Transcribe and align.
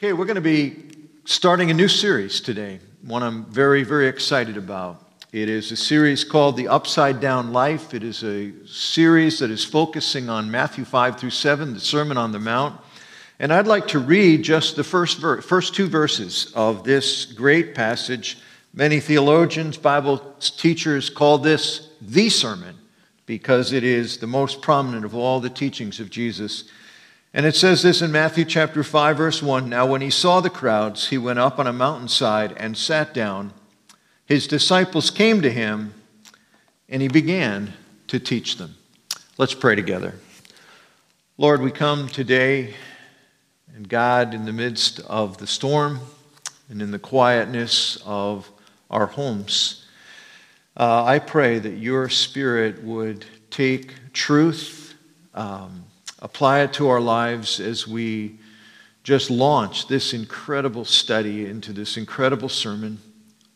Okay, 0.00 0.12
we're 0.12 0.26
going 0.26 0.36
to 0.36 0.40
be 0.40 0.76
starting 1.24 1.72
a 1.72 1.74
new 1.74 1.88
series 1.88 2.40
today, 2.40 2.78
one 3.02 3.24
I'm 3.24 3.46
very, 3.46 3.82
very 3.82 4.06
excited 4.06 4.56
about. 4.56 5.04
It 5.32 5.48
is 5.48 5.72
a 5.72 5.76
series 5.76 6.22
called 6.22 6.56
The 6.56 6.68
Upside 6.68 7.18
Down 7.18 7.52
Life. 7.52 7.92
It 7.92 8.04
is 8.04 8.22
a 8.22 8.52
series 8.64 9.40
that 9.40 9.50
is 9.50 9.64
focusing 9.64 10.28
on 10.28 10.52
Matthew 10.52 10.84
5 10.84 11.18
through 11.18 11.30
7, 11.30 11.74
the 11.74 11.80
Sermon 11.80 12.16
on 12.16 12.30
the 12.30 12.38
Mount. 12.38 12.80
And 13.40 13.52
I'd 13.52 13.66
like 13.66 13.88
to 13.88 13.98
read 13.98 14.44
just 14.44 14.76
the 14.76 14.84
first, 14.84 15.18
ver- 15.18 15.40
first 15.40 15.74
two 15.74 15.88
verses 15.88 16.52
of 16.54 16.84
this 16.84 17.24
great 17.24 17.74
passage. 17.74 18.38
Many 18.72 19.00
theologians, 19.00 19.76
Bible 19.78 20.18
teachers 20.38 21.10
call 21.10 21.38
this 21.38 21.88
the 22.00 22.28
sermon 22.28 22.76
because 23.26 23.72
it 23.72 23.82
is 23.82 24.18
the 24.18 24.28
most 24.28 24.62
prominent 24.62 25.04
of 25.04 25.16
all 25.16 25.40
the 25.40 25.50
teachings 25.50 25.98
of 25.98 26.08
Jesus. 26.08 26.70
And 27.38 27.46
it 27.46 27.54
says 27.54 27.84
this 27.84 28.02
in 28.02 28.10
Matthew 28.10 28.44
chapter 28.44 28.82
5, 28.82 29.16
verse 29.16 29.40
1 29.40 29.68
Now, 29.68 29.86
when 29.86 30.00
he 30.00 30.10
saw 30.10 30.40
the 30.40 30.50
crowds, 30.50 31.10
he 31.10 31.18
went 31.18 31.38
up 31.38 31.60
on 31.60 31.68
a 31.68 31.72
mountainside 31.72 32.52
and 32.56 32.76
sat 32.76 33.14
down. 33.14 33.52
His 34.26 34.48
disciples 34.48 35.08
came 35.12 35.40
to 35.42 35.50
him, 35.52 35.94
and 36.88 37.00
he 37.00 37.06
began 37.06 37.74
to 38.08 38.18
teach 38.18 38.56
them. 38.56 38.74
Let's 39.36 39.54
pray 39.54 39.76
together. 39.76 40.14
Lord, 41.36 41.62
we 41.62 41.70
come 41.70 42.08
today, 42.08 42.74
and 43.72 43.88
God, 43.88 44.34
in 44.34 44.44
the 44.44 44.52
midst 44.52 44.98
of 45.06 45.38
the 45.38 45.46
storm 45.46 46.00
and 46.68 46.82
in 46.82 46.90
the 46.90 46.98
quietness 46.98 48.02
of 48.04 48.50
our 48.90 49.06
homes, 49.06 49.86
uh, 50.76 51.04
I 51.04 51.20
pray 51.20 51.60
that 51.60 51.76
your 51.76 52.08
Spirit 52.08 52.82
would 52.82 53.26
take 53.48 53.94
truth. 54.12 54.96
Um, 55.34 55.84
apply 56.18 56.60
it 56.60 56.72
to 56.74 56.88
our 56.88 57.00
lives 57.00 57.60
as 57.60 57.86
we 57.86 58.36
just 59.04 59.30
launch 59.30 59.88
this 59.88 60.12
incredible 60.12 60.84
study 60.84 61.46
into 61.46 61.72
this 61.72 61.96
incredible 61.96 62.48
sermon. 62.48 62.98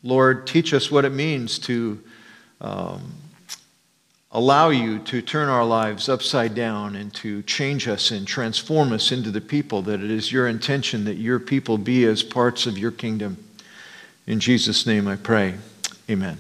Lord, 0.03 0.47
teach 0.47 0.73
us 0.73 0.91
what 0.91 1.05
it 1.05 1.13
means 1.13 1.59
to 1.61 2.03
um, 2.61 3.13
allow 4.31 4.71
you 4.71 4.99
to 5.01 5.21
turn 5.21 5.49
our 5.49 5.65
lives 5.65 6.09
upside 6.09 6.55
down 6.55 6.97
and 6.97 7.13
to 7.15 7.43
change 7.43 7.87
us 7.87 8.11
and 8.11 8.27
transform 8.27 8.93
us 8.93 9.13
into 9.13 9.31
the 9.31 9.41
people 9.41 9.83
that 9.83 10.03
it 10.03 10.11
is 10.11 10.33
your 10.33 10.49
intention 10.49 11.05
that 11.05 11.17
your 11.17 11.39
people 11.39 11.77
be 11.77 12.05
as 12.05 12.23
parts 12.23 12.67
of 12.67 12.79
your 12.79 12.91
kingdom. 12.91 13.37
In 14.27 14.41
Jesus' 14.41 14.87
name 14.87 15.07
I 15.07 15.17
pray. 15.17 15.55
Amen. 16.09 16.39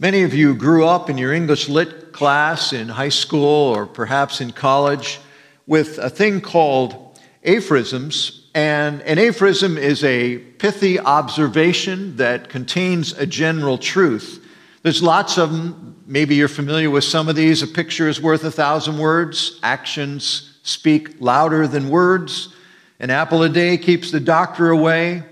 Many 0.00 0.24
of 0.24 0.34
you 0.34 0.56
grew 0.56 0.84
up 0.84 1.08
in 1.08 1.16
your 1.16 1.32
English 1.32 1.68
lit 1.68 2.12
class 2.12 2.72
in 2.72 2.88
high 2.88 3.10
school 3.10 3.44
or 3.72 3.86
perhaps 3.86 4.40
in 4.40 4.50
college 4.50 5.20
with 5.68 5.98
a 5.98 6.10
thing 6.10 6.40
called 6.40 7.16
aphorisms. 7.44 8.48
And 8.56 9.02
an 9.02 9.20
aphorism 9.20 9.78
is 9.78 10.02
a 10.02 10.38
pithy 10.38 10.98
observation 10.98 12.16
that 12.16 12.48
contains 12.48 13.12
a 13.12 13.24
general 13.24 13.78
truth. 13.78 14.44
There's 14.82 15.00
lots 15.00 15.38
of 15.38 15.52
them. 15.52 16.02
Maybe 16.06 16.34
you're 16.34 16.48
familiar 16.48 16.90
with 16.90 17.04
some 17.04 17.28
of 17.28 17.36
these. 17.36 17.62
A 17.62 17.68
picture 17.68 18.08
is 18.08 18.20
worth 18.20 18.42
a 18.42 18.50
thousand 18.50 18.98
words. 18.98 19.60
Actions 19.62 20.58
speak 20.64 21.20
louder 21.20 21.68
than 21.68 21.88
words. 21.88 22.52
An 22.98 23.10
apple 23.10 23.44
a 23.44 23.48
day 23.48 23.78
keeps 23.78 24.10
the 24.10 24.18
doctor 24.18 24.70
away. 24.70 25.22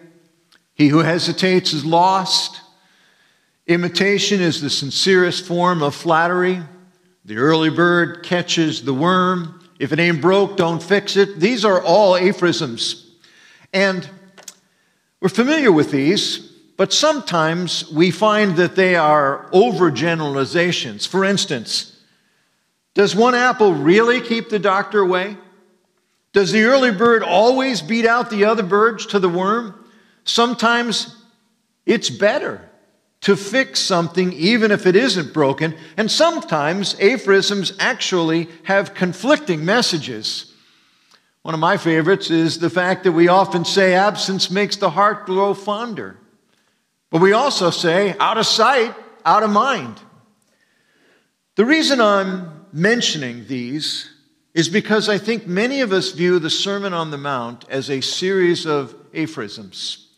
He 0.75 0.87
who 0.87 0.99
hesitates 0.99 1.73
is 1.73 1.85
lost. 1.85 2.62
Imitation 3.67 4.41
is 4.41 4.61
the 4.61 4.71
sincerest 4.71 5.47
form 5.47 5.83
of 5.83 5.95
flattery. 5.95 6.61
The 7.25 7.37
early 7.37 7.71
bird 7.71 8.25
catches 8.25 8.83
the 8.83 8.95
worm. 8.95 9.61
If 9.79 9.93
it 9.93 10.01
ain't 10.01 10.21
broke, 10.21 10.57
don't 10.57 10.83
fix 10.83 11.17
it. 11.17 11.39
These 11.39 11.65
are 11.65 11.81
all 11.81 12.17
aphorisms. 12.17 13.13
And 13.73 14.09
we're 15.21 15.29
familiar 15.29 15.71
with 15.71 15.93
these, 15.93 16.39
but 16.77 16.93
sometimes 16.93 17.89
we 17.93 18.11
find 18.11 18.57
that 18.57 18.75
they 18.75 18.97
are 18.97 19.49
overgeneralizations. 19.53 21.07
For 21.07 21.25
instance, 21.25 22.01
does 22.95 23.15
one 23.15 23.37
apple 23.37 23.73
really 23.73 24.21
keep 24.21 24.49
the 24.49 24.59
doctor 24.59 24.99
away? 24.99 25.37
Does 26.33 26.51
the 26.51 26.65
early 26.65 26.91
bird 26.91 27.23
always 27.23 27.81
beat 27.81 28.07
out 28.07 28.31
the 28.31 28.47
other 28.47 28.65
birds 28.65 29.07
to 29.07 29.21
the 29.21 29.29
worm? 29.29 29.85
Sometimes 30.25 31.17
it's 31.87 32.11
better 32.11 32.69
to 33.23 33.37
fix 33.37 33.81
something 33.81 34.33
even 34.33 34.71
if 34.71 34.87
it 34.87 34.97
isn't 34.97 35.33
broken. 35.33 35.75
And 35.97 36.11
sometimes 36.11 36.99
aphorisms 37.01 37.73
actually 37.79 38.49
have 38.65 38.95
conflicting 38.95 39.65
messages. 39.65 40.53
One 41.43 41.55
of 41.55 41.61
my 41.61 41.77
favorites 41.77 42.31
is 42.31 42.59
the 42.59 42.71
fact 42.71 43.05
that 43.05 43.13
we 43.13 43.29
often 43.29 43.65
say 43.65 43.95
absence 43.95 44.51
makes 44.51 44.77
the 44.77 44.91
heart 44.91 45.27
grow 45.27 45.55
fonder. 45.55 46.19
But 47.11 47.21
we 47.21 47.33
also 47.33 47.71
say 47.71 48.17
out 48.19 48.39
of 48.39 48.47
sight, 48.47 48.95
out 49.25 49.43
of 49.43 49.51
mind. 49.51 50.01
The 51.57 51.65
reason 51.65 52.01
I'm 52.01 52.67
mentioning 52.73 53.47
these 53.47 54.11
is 54.55 54.69
because 54.69 55.09
I 55.09 55.19
think 55.19 55.47
many 55.47 55.81
of 55.81 55.93
us 55.93 56.13
view 56.13 56.39
the 56.39 56.51
Sermon 56.51 56.93
on 56.93 57.11
the 57.11 57.19
Mount 57.19 57.67
as 57.69 57.89
a 57.89 58.01
series 58.01 58.67
of 58.67 58.95
aphorisms. 59.15 60.09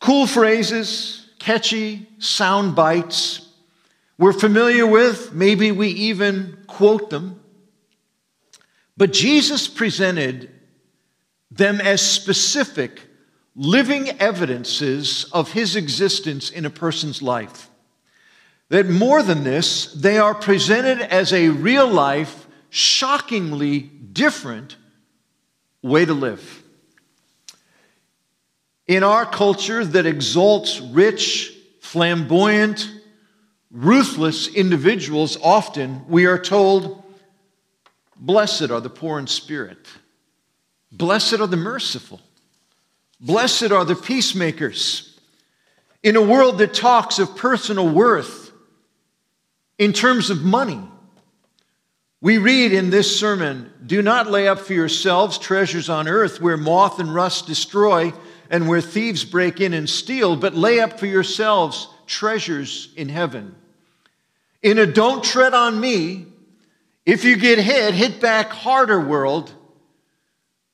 Cool 0.00 0.26
phrases, 0.26 1.23
catchy 1.44 2.08
sound 2.18 2.74
bites 2.74 3.44
we're 4.16 4.32
familiar 4.32 4.86
with. 4.86 5.34
Maybe 5.34 5.72
we 5.72 5.88
even 5.88 6.56
quote 6.66 7.10
them. 7.10 7.40
But 8.96 9.12
Jesus 9.12 9.68
presented 9.68 10.50
them 11.50 11.82
as 11.82 12.00
specific, 12.00 13.02
living 13.54 14.08
evidences 14.20 15.24
of 15.32 15.52
his 15.52 15.76
existence 15.76 16.48
in 16.48 16.64
a 16.64 16.70
person's 16.70 17.20
life. 17.20 17.68
That 18.70 18.88
more 18.88 19.22
than 19.22 19.44
this, 19.44 19.92
they 19.92 20.16
are 20.16 20.34
presented 20.34 21.00
as 21.00 21.32
a 21.32 21.50
real 21.50 21.86
life, 21.86 22.46
shockingly 22.70 23.80
different 23.80 24.76
way 25.82 26.06
to 26.06 26.14
live. 26.14 26.63
In 28.86 29.02
our 29.02 29.24
culture 29.24 29.84
that 29.84 30.04
exalts 30.04 30.80
rich, 30.80 31.52
flamboyant, 31.80 32.90
ruthless 33.70 34.48
individuals, 34.48 35.38
often 35.42 36.06
we 36.06 36.26
are 36.26 36.38
told, 36.38 37.02
Blessed 38.16 38.70
are 38.70 38.80
the 38.80 38.90
poor 38.90 39.18
in 39.18 39.26
spirit, 39.26 39.88
blessed 40.92 41.40
are 41.40 41.46
the 41.46 41.56
merciful, 41.56 42.20
blessed 43.20 43.72
are 43.72 43.84
the 43.84 43.96
peacemakers. 43.96 45.18
In 46.02 46.16
a 46.16 46.22
world 46.22 46.58
that 46.58 46.74
talks 46.74 47.18
of 47.18 47.34
personal 47.34 47.88
worth 47.88 48.52
in 49.78 49.94
terms 49.94 50.28
of 50.28 50.42
money, 50.42 50.80
we 52.20 52.36
read 52.36 52.72
in 52.72 52.90
this 52.90 53.18
sermon 53.18 53.72
Do 53.84 54.02
not 54.02 54.30
lay 54.30 54.46
up 54.46 54.58
for 54.58 54.74
yourselves 54.74 55.38
treasures 55.38 55.88
on 55.88 56.06
earth 56.06 56.40
where 56.42 56.58
moth 56.58 56.98
and 56.98 57.14
rust 57.14 57.46
destroy 57.46 58.12
and 58.54 58.68
where 58.68 58.80
thieves 58.80 59.24
break 59.24 59.60
in 59.60 59.72
and 59.72 59.90
steal, 59.90 60.36
but 60.36 60.54
lay 60.54 60.78
up 60.78 61.00
for 61.00 61.06
yourselves 61.06 61.88
treasures 62.06 62.92
in 62.94 63.08
heaven. 63.08 63.52
In 64.62 64.78
a 64.78 64.86
don't 64.86 65.24
tread 65.24 65.54
on 65.54 65.80
me, 65.80 66.26
if 67.04 67.24
you 67.24 67.36
get 67.36 67.58
hit, 67.58 67.94
hit 67.94 68.20
back 68.20 68.50
harder 68.50 69.00
world, 69.00 69.52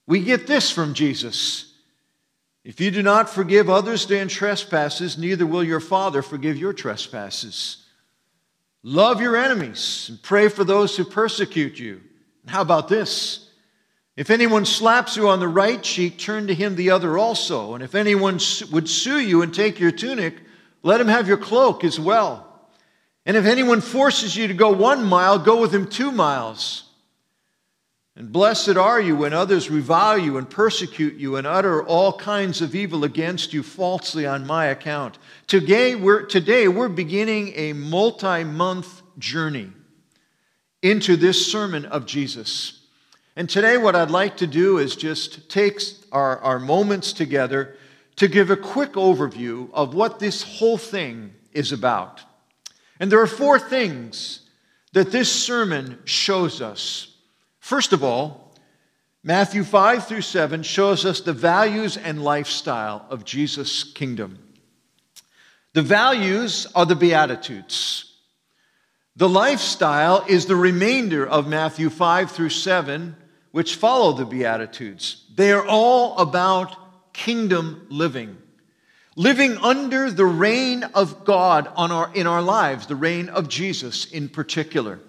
we 0.07 0.21
get 0.21 0.47
this 0.47 0.71
from 0.71 0.93
Jesus. 0.93 1.73
If 2.65 2.83
you 2.83 2.91
do 2.91 3.03
not 3.03 3.31
forgive 3.31 3.71
others 3.71 4.07
their 4.07 4.27
trespasses, 4.27 5.17
neither 5.17 5.47
will 5.47 5.65
your 5.65 5.81
Father 5.81 6.21
forgive 6.21 6.59
your 6.59 6.75
trespasses. 6.75 7.87
Love 8.83 9.23
your 9.23 9.37
enemies 9.37 10.09
and 10.11 10.21
pray 10.21 10.51
for 10.51 10.65
those 10.65 10.99
who 10.99 11.05
persecute 11.05 11.79
you. 11.79 12.03
And 12.43 12.51
how 12.51 12.61
about 12.61 12.89
this? 12.89 13.50
If 14.21 14.29
anyone 14.29 14.67
slaps 14.67 15.17
you 15.17 15.31
on 15.31 15.41
the 15.41 15.49
right 15.49 15.83
cheek, 15.83 16.19
turn 16.19 16.49
to 16.49 16.55
him 16.55 16.77
the 16.77 16.91
other 16.91 17.17
also. 17.17 17.73
And 17.73 17.83
if 17.83 17.95
anyone 17.95 18.39
would 18.71 18.87
sue 18.87 19.19
you 19.19 19.41
and 19.41 19.55
take 19.55 19.81
your 19.81 19.93
tunic, 19.93 20.35
let 20.83 21.01
him 21.01 21.09
have 21.09 21.27
your 21.27 21.39
cloak 21.39 21.85
as 21.85 21.99
well. 21.99 22.47
And 23.25 23.35
if 23.35 23.47
anyone 23.47 23.81
forces 23.81 24.37
you 24.37 24.47
to 24.47 24.53
go 24.53 24.73
one 24.73 25.05
mile, 25.05 25.39
go 25.39 25.59
with 25.59 25.75
him 25.75 25.89
two 25.89 26.13
miles. 26.13 26.85
And 28.15 28.31
blessed 28.31 28.77
are 28.77 29.01
you 29.01 29.17
when 29.17 29.33
others 29.33 29.71
revile 29.71 30.19
you 30.19 30.37
and 30.37 30.51
persecute 30.51 31.15
you 31.15 31.37
and 31.37 31.47
utter 31.47 31.83
all 31.83 32.13
kinds 32.13 32.61
of 32.61 32.75
evil 32.75 33.05
against 33.05 33.55
you 33.55 33.63
falsely 33.63 34.27
on 34.27 34.47
my 34.47 34.67
account. 34.67 35.17
Today 35.47 35.95
we're, 35.95 36.27
today 36.27 36.69
we're 36.69 36.91
beginning 36.91 37.55
a 37.57 37.73
multi 37.73 38.45
month 38.45 39.01
journey 39.19 39.71
into 40.83 41.17
this 41.17 41.51
sermon 41.51 41.87
of 41.87 42.05
Jesus. 42.05 42.80
And 43.37 43.49
today, 43.49 43.77
what 43.77 43.95
I'd 43.95 44.11
like 44.11 44.39
to 44.39 44.47
do 44.47 44.79
is 44.79 44.97
just 44.97 45.49
take 45.49 45.81
our, 46.11 46.39
our 46.39 46.59
moments 46.59 47.13
together 47.13 47.77
to 48.17 48.29
give 48.29 48.51
a 48.51 48.57
quick 48.57 48.93
overview 48.93 49.71
of 49.73 49.95
what 49.95 50.19
this 50.19 50.43
whole 50.43 50.77
thing 50.77 51.33
is 51.53 51.73
about. 51.73 52.23
And 52.99 53.11
there 53.11 53.21
are 53.21 53.27
four 53.27 53.59
things 53.59 54.41
that 54.93 55.13
this 55.13 55.33
sermon 55.33 55.99
shows 56.05 56.61
us. 56.61 57.17
First 57.61 57.93
of 57.93 58.03
all, 58.03 58.55
Matthew 59.23 59.65
5 59.65 60.07
through 60.07 60.23
7 60.23 60.63
shows 60.63 61.05
us 61.05 61.21
the 61.21 61.33
values 61.33 61.97
and 61.97 62.25
lifestyle 62.25 63.07
of 63.11 63.25
Jesus' 63.25 63.85
kingdom. 63.85 64.39
The 65.73 65.83
values 65.83 66.67
are 66.75 66.87
the 66.87 66.97
Beatitudes. 66.97 68.11
The 69.17 69.29
lifestyle 69.29 70.25
is 70.27 70.47
the 70.47 70.57
remainder 70.57 71.27
of 71.27 71.47
Matthew 71.47 71.91
5 71.91 72.31
through 72.31 72.49
7, 72.49 73.17
which 73.53 73.77
follow 73.77 74.13
the 74.13 74.25
Beatitudes. 74.25 75.25
They 75.35 75.53
are 75.53 75.67
all 75.67 76.19
about 76.19 77.13
kingdom 77.13 77.87
living, 77.91 78.37
living 79.17 79.57
under 79.59 80.11
the 80.11 80.27
reign 80.27 80.85
of 80.95 81.25
God 81.25 81.71
our, 81.77 82.11
in 82.15 82.27
our 82.27 82.43
lives, 82.43 82.87
the 82.87 82.97
reign 82.97 83.29
of 83.29 83.49
Jesus 83.49 84.07
in 84.07 84.29
particular. 84.29 85.01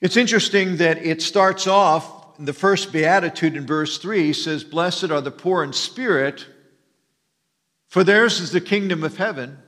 It's 0.00 0.16
interesting 0.16 0.78
that 0.78 0.98
it 0.98 1.22
starts 1.22 1.66
off 1.66 2.36
the 2.38 2.52
first 2.52 2.92
beatitude 2.92 3.56
in 3.56 3.66
verse 3.66 3.98
3 3.98 4.32
says, 4.32 4.64
Blessed 4.64 5.10
are 5.10 5.20
the 5.20 5.30
poor 5.30 5.62
in 5.62 5.72
spirit, 5.72 6.46
for 7.88 8.02
theirs 8.02 8.40
is 8.40 8.50
the 8.50 8.60
kingdom 8.60 9.04
of 9.04 9.16
heaven. 9.16 9.58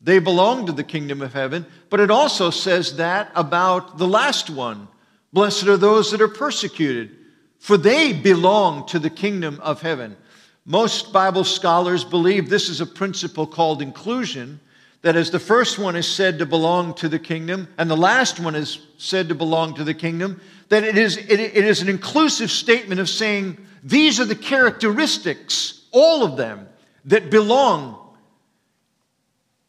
They 0.00 0.18
belong 0.18 0.66
to 0.66 0.72
the 0.72 0.84
kingdom 0.84 1.22
of 1.22 1.32
heaven. 1.32 1.66
But 1.88 2.00
it 2.00 2.10
also 2.10 2.50
says 2.50 2.96
that 2.96 3.30
about 3.34 3.98
the 3.98 4.08
last 4.08 4.50
one 4.50 4.88
Blessed 5.36 5.66
are 5.66 5.76
those 5.76 6.12
that 6.12 6.22
are 6.22 6.28
persecuted, 6.28 7.14
for 7.58 7.76
they 7.76 8.14
belong 8.14 8.86
to 8.86 8.98
the 8.98 9.10
kingdom 9.10 9.60
of 9.60 9.82
heaven. 9.82 10.16
Most 10.64 11.12
Bible 11.12 11.44
scholars 11.44 12.04
believe 12.04 12.48
this 12.48 12.70
is 12.70 12.80
a 12.80 12.86
principle 12.86 13.46
called 13.46 13.82
inclusion, 13.82 14.60
that 15.02 15.14
as 15.14 15.30
the 15.30 15.38
first 15.38 15.78
one 15.78 15.94
is 15.94 16.08
said 16.08 16.38
to 16.38 16.46
belong 16.46 16.94
to 16.94 17.08
the 17.10 17.18
kingdom, 17.18 17.68
and 17.76 17.90
the 17.90 17.98
last 17.98 18.40
one 18.40 18.54
is 18.54 18.78
said 18.96 19.28
to 19.28 19.34
belong 19.34 19.74
to 19.74 19.84
the 19.84 19.92
kingdom, 19.92 20.40
that 20.70 20.84
it 20.84 20.96
is, 20.96 21.18
it, 21.18 21.38
it 21.38 21.66
is 21.66 21.82
an 21.82 21.90
inclusive 21.90 22.50
statement 22.50 22.98
of 22.98 23.06
saying 23.06 23.58
these 23.82 24.18
are 24.18 24.24
the 24.24 24.34
characteristics, 24.34 25.82
all 25.92 26.24
of 26.24 26.38
them, 26.38 26.66
that 27.04 27.30
belong 27.30 27.98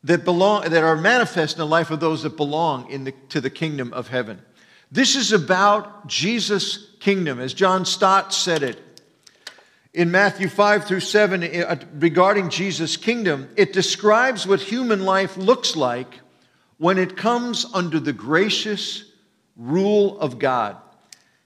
that 0.06 0.24
belong 0.24 0.70
that 0.70 0.84
are 0.84 0.96
manifest 0.96 1.58
in 1.58 1.60
the 1.60 1.68
life 1.68 1.92
of 1.92 2.00
those 2.00 2.24
that 2.24 2.38
belong 2.38 2.90
in 2.90 3.04
the, 3.04 3.12
to 3.28 3.42
the 3.42 3.50
kingdom 3.50 3.92
of 3.92 4.08
heaven. 4.08 4.40
This 4.92 5.16
is 5.16 5.34
about 5.34 6.08
Jesus' 6.08 6.92
kingdom, 7.00 7.40
as 7.40 7.54
John 7.54 7.86
Stott 7.86 8.34
said 8.34 8.64
it 8.64 8.82
in 9.94 10.12
Matthew 10.12 10.48
5 10.48 10.86
through 10.86 11.00
7 11.00 11.44
uh, 11.44 11.76
regarding 11.96 12.50
Jesus' 12.50 12.98
kingdom. 12.98 13.50
It 13.58 13.74
describes 13.74 14.46
what 14.46 14.62
human 14.62 15.06
life 15.06 15.36
looks 15.38 15.76
like 15.76 16.20
when 16.78 17.00
it 17.00 17.18
comes 17.18 17.66
under 17.74 18.00
the 18.00 18.14
gracious 18.14 19.12
rule 19.56 20.20
of 20.20 20.38
God. 20.38 20.78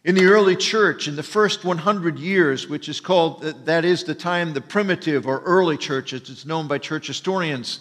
In 0.04 0.16
the 0.16 0.26
early 0.26 0.56
church, 0.56 1.08
in 1.08 1.16
the 1.16 1.24
first 1.24 1.64
100 1.64 2.20
years, 2.20 2.68
which 2.68 2.90
is 2.90 3.00
called, 3.00 3.42
that 3.42 3.86
is 3.86 4.04
the 4.04 4.16
time, 4.16 4.54
the 4.54 4.60
primitive 4.60 5.28
or 5.28 5.40
early 5.42 5.78
church, 5.78 6.12
as 6.12 6.30
it's 6.30 6.46
known 6.46 6.68
by 6.68 6.78
church 6.78 7.08
historians, 7.08 7.80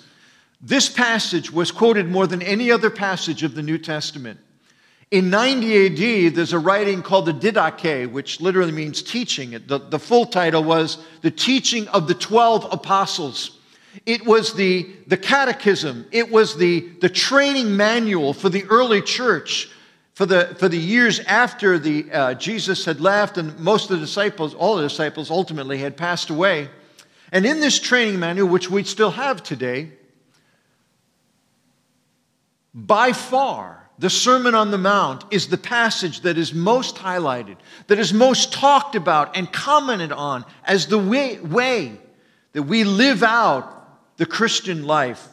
this 0.60 0.88
passage 0.88 1.50
was 1.50 1.72
quoted 1.72 2.08
more 2.08 2.26
than 2.26 2.42
any 2.42 2.70
other 2.70 2.90
passage 2.90 3.42
of 3.42 3.54
the 3.54 3.62
New 3.62 3.78
Testament. 3.78 4.38
In 5.10 5.28
90 5.28 6.26
AD, 6.28 6.34
there's 6.36 6.52
a 6.52 6.58
writing 6.58 7.02
called 7.02 7.26
the 7.26 7.32
Didache, 7.32 8.10
which 8.12 8.40
literally 8.40 8.70
means 8.70 9.02
teaching. 9.02 9.50
The, 9.66 9.78
the 9.78 9.98
full 9.98 10.26
title 10.26 10.62
was 10.62 10.98
The 11.22 11.32
Teaching 11.32 11.88
of 11.88 12.06
the 12.06 12.14
Twelve 12.14 12.72
Apostles. 12.72 13.58
It 14.06 14.24
was 14.24 14.54
the, 14.54 14.88
the 15.08 15.16
catechism, 15.16 16.06
it 16.12 16.30
was 16.30 16.56
the, 16.56 16.88
the 17.00 17.08
training 17.08 17.76
manual 17.76 18.32
for 18.32 18.48
the 18.48 18.64
early 18.66 19.02
church 19.02 19.68
for 20.14 20.26
the, 20.26 20.54
for 20.58 20.68
the 20.68 20.78
years 20.78 21.18
after 21.20 21.78
the, 21.78 22.12
uh, 22.12 22.34
Jesus 22.34 22.84
had 22.84 23.00
left 23.00 23.38
and 23.38 23.58
most 23.58 23.90
of 23.90 23.98
the 23.98 24.04
disciples, 24.04 24.52
all 24.52 24.76
the 24.76 24.82
disciples 24.82 25.30
ultimately 25.30 25.78
had 25.78 25.96
passed 25.96 26.28
away. 26.28 26.68
And 27.32 27.46
in 27.46 27.60
this 27.60 27.80
training 27.80 28.20
manual, 28.20 28.46
which 28.46 28.70
we 28.70 28.84
still 28.84 29.12
have 29.12 29.42
today, 29.42 29.92
by 32.74 33.14
far, 33.14 33.79
the 34.00 34.08
Sermon 34.08 34.54
on 34.54 34.70
the 34.70 34.78
Mount 34.78 35.26
is 35.30 35.48
the 35.48 35.58
passage 35.58 36.22
that 36.22 36.38
is 36.38 36.54
most 36.54 36.96
highlighted, 36.96 37.58
that 37.86 37.98
is 37.98 38.14
most 38.14 38.50
talked 38.50 38.94
about 38.94 39.36
and 39.36 39.52
commented 39.52 40.10
on 40.10 40.46
as 40.64 40.86
the 40.86 40.98
way, 40.98 41.38
way 41.38 41.92
that 42.54 42.62
we 42.62 42.82
live 42.82 43.22
out 43.22 44.16
the 44.16 44.24
Christian 44.24 44.86
life. 44.86 45.28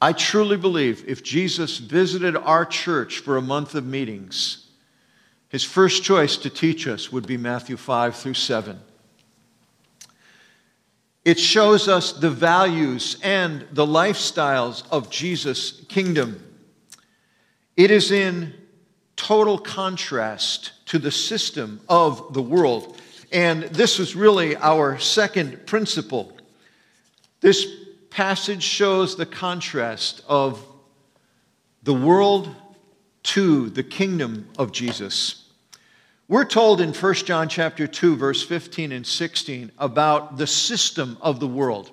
I 0.00 0.14
truly 0.14 0.56
believe 0.56 1.04
if 1.06 1.22
Jesus 1.22 1.76
visited 1.76 2.34
our 2.34 2.64
church 2.64 3.18
for 3.18 3.36
a 3.36 3.42
month 3.42 3.74
of 3.74 3.84
meetings, 3.84 4.66
his 5.50 5.62
first 5.62 6.02
choice 6.02 6.38
to 6.38 6.48
teach 6.48 6.88
us 6.88 7.12
would 7.12 7.26
be 7.26 7.36
Matthew 7.36 7.76
5 7.76 8.16
through 8.16 8.34
7. 8.34 8.80
It 11.26 11.38
shows 11.38 11.88
us 11.88 12.12
the 12.12 12.30
values 12.30 13.18
and 13.22 13.66
the 13.70 13.84
lifestyles 13.84 14.84
of 14.90 15.10
Jesus' 15.10 15.84
kingdom. 15.86 16.46
It 17.76 17.90
is 17.90 18.10
in 18.10 18.54
total 19.16 19.58
contrast 19.58 20.72
to 20.86 20.98
the 20.98 21.10
system 21.10 21.80
of 21.88 22.32
the 22.32 22.42
world. 22.42 23.00
And 23.32 23.64
this 23.64 23.98
was 23.98 24.16
really 24.16 24.56
our 24.56 24.98
second 24.98 25.66
principle. 25.66 26.32
This 27.40 27.66
passage 28.10 28.62
shows 28.62 29.16
the 29.16 29.26
contrast 29.26 30.22
of 30.26 30.64
the 31.82 31.94
world 31.94 32.54
to 33.22 33.70
the 33.70 33.82
kingdom 33.82 34.48
of 34.58 34.72
Jesus. 34.72 35.44
We're 36.28 36.44
told 36.44 36.80
in 36.80 36.92
1 36.92 37.14
John 37.14 37.48
chapter 37.48 37.86
2 37.86 38.16
verse 38.16 38.42
15 38.42 38.92
and 38.92 39.06
16 39.06 39.72
about 39.78 40.36
the 40.36 40.46
system 40.46 41.18
of 41.20 41.40
the 41.40 41.46
world. 41.46 41.90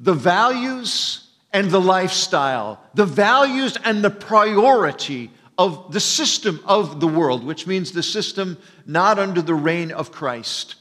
The 0.00 0.14
values 0.14 1.23
and 1.54 1.70
the 1.70 1.80
lifestyle, 1.80 2.80
the 2.94 3.06
values 3.06 3.78
and 3.84 4.02
the 4.02 4.10
priority 4.10 5.30
of 5.56 5.92
the 5.92 6.00
system 6.00 6.60
of 6.66 6.98
the 6.98 7.06
world, 7.06 7.44
which 7.44 7.64
means 7.64 7.92
the 7.92 8.02
system 8.02 8.58
not 8.84 9.20
under 9.20 9.40
the 9.40 9.54
reign 9.54 9.92
of 9.92 10.10
Christ. 10.10 10.74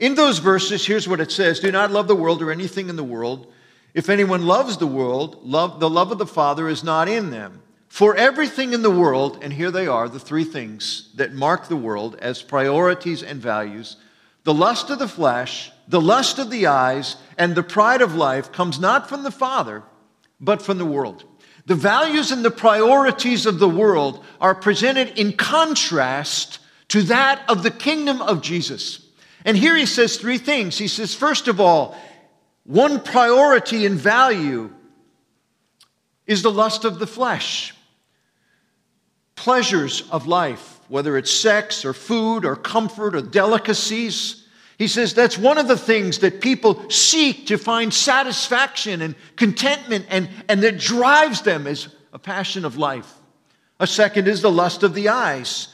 In 0.00 0.14
those 0.14 0.38
verses, 0.38 0.86
here's 0.86 1.06
what 1.06 1.20
it 1.20 1.30
says 1.30 1.60
Do 1.60 1.70
not 1.70 1.90
love 1.90 2.08
the 2.08 2.16
world 2.16 2.40
or 2.42 2.50
anything 2.50 2.88
in 2.88 2.96
the 2.96 3.04
world. 3.04 3.52
If 3.92 4.08
anyone 4.08 4.46
loves 4.46 4.78
the 4.78 4.86
world, 4.86 5.38
love, 5.44 5.80
the 5.80 5.88
love 5.88 6.10
of 6.10 6.18
the 6.18 6.26
Father 6.26 6.66
is 6.68 6.82
not 6.82 7.08
in 7.08 7.30
them. 7.30 7.62
For 7.88 8.16
everything 8.16 8.72
in 8.72 8.82
the 8.82 8.90
world, 8.90 9.38
and 9.42 9.52
here 9.52 9.70
they 9.70 9.86
are, 9.86 10.08
the 10.08 10.18
three 10.18 10.44
things 10.44 11.10
that 11.14 11.34
mark 11.34 11.68
the 11.68 11.76
world 11.76 12.16
as 12.20 12.42
priorities 12.42 13.22
and 13.22 13.40
values 13.40 13.96
the 14.44 14.54
lust 14.54 14.90
of 14.90 15.00
the 15.00 15.08
flesh, 15.08 15.72
the 15.88 16.00
lust 16.00 16.38
of 16.38 16.50
the 16.50 16.68
eyes, 16.68 17.16
and 17.36 17.56
the 17.56 17.64
pride 17.64 18.00
of 18.00 18.14
life 18.14 18.52
comes 18.52 18.78
not 18.78 19.08
from 19.08 19.24
the 19.24 19.30
Father, 19.32 19.82
but 20.40 20.62
from 20.62 20.78
the 20.78 20.86
world. 20.86 21.24
The 21.66 21.74
values 21.74 22.30
and 22.30 22.44
the 22.44 22.50
priorities 22.50 23.46
of 23.46 23.58
the 23.58 23.68
world 23.68 24.24
are 24.40 24.54
presented 24.54 25.18
in 25.18 25.32
contrast 25.32 26.60
to 26.88 27.02
that 27.02 27.42
of 27.48 27.62
the 27.62 27.70
kingdom 27.70 28.22
of 28.22 28.42
Jesus. 28.42 29.08
And 29.44 29.56
here 29.56 29.76
he 29.76 29.86
says 29.86 30.16
three 30.16 30.38
things. 30.38 30.78
He 30.78 30.88
says, 30.88 31.14
first 31.14 31.48
of 31.48 31.60
all, 31.60 31.96
one 32.64 33.00
priority 33.00 33.86
and 33.86 33.96
value 33.96 34.72
is 36.26 36.42
the 36.42 36.50
lust 36.50 36.84
of 36.84 36.98
the 36.98 37.06
flesh 37.06 37.72
pleasures 39.36 40.02
of 40.10 40.26
life, 40.26 40.80
whether 40.88 41.16
it's 41.16 41.30
sex 41.30 41.84
or 41.84 41.92
food 41.92 42.44
or 42.44 42.56
comfort 42.56 43.14
or 43.14 43.20
delicacies. 43.20 44.45
He 44.78 44.88
says 44.88 45.14
that's 45.14 45.38
one 45.38 45.56
of 45.56 45.68
the 45.68 45.76
things 45.76 46.18
that 46.18 46.40
people 46.40 46.90
seek 46.90 47.46
to 47.46 47.56
find 47.56 47.92
satisfaction 47.92 49.00
and 49.00 49.14
contentment 49.36 50.06
and, 50.10 50.28
and 50.48 50.62
that 50.62 50.78
drives 50.78 51.42
them 51.42 51.66
is 51.66 51.88
a 52.12 52.18
passion 52.18 52.64
of 52.64 52.76
life. 52.76 53.10
A 53.80 53.86
second 53.86 54.28
is 54.28 54.42
the 54.42 54.50
lust 54.50 54.82
of 54.82 54.94
the 54.94 55.08
eyes, 55.08 55.68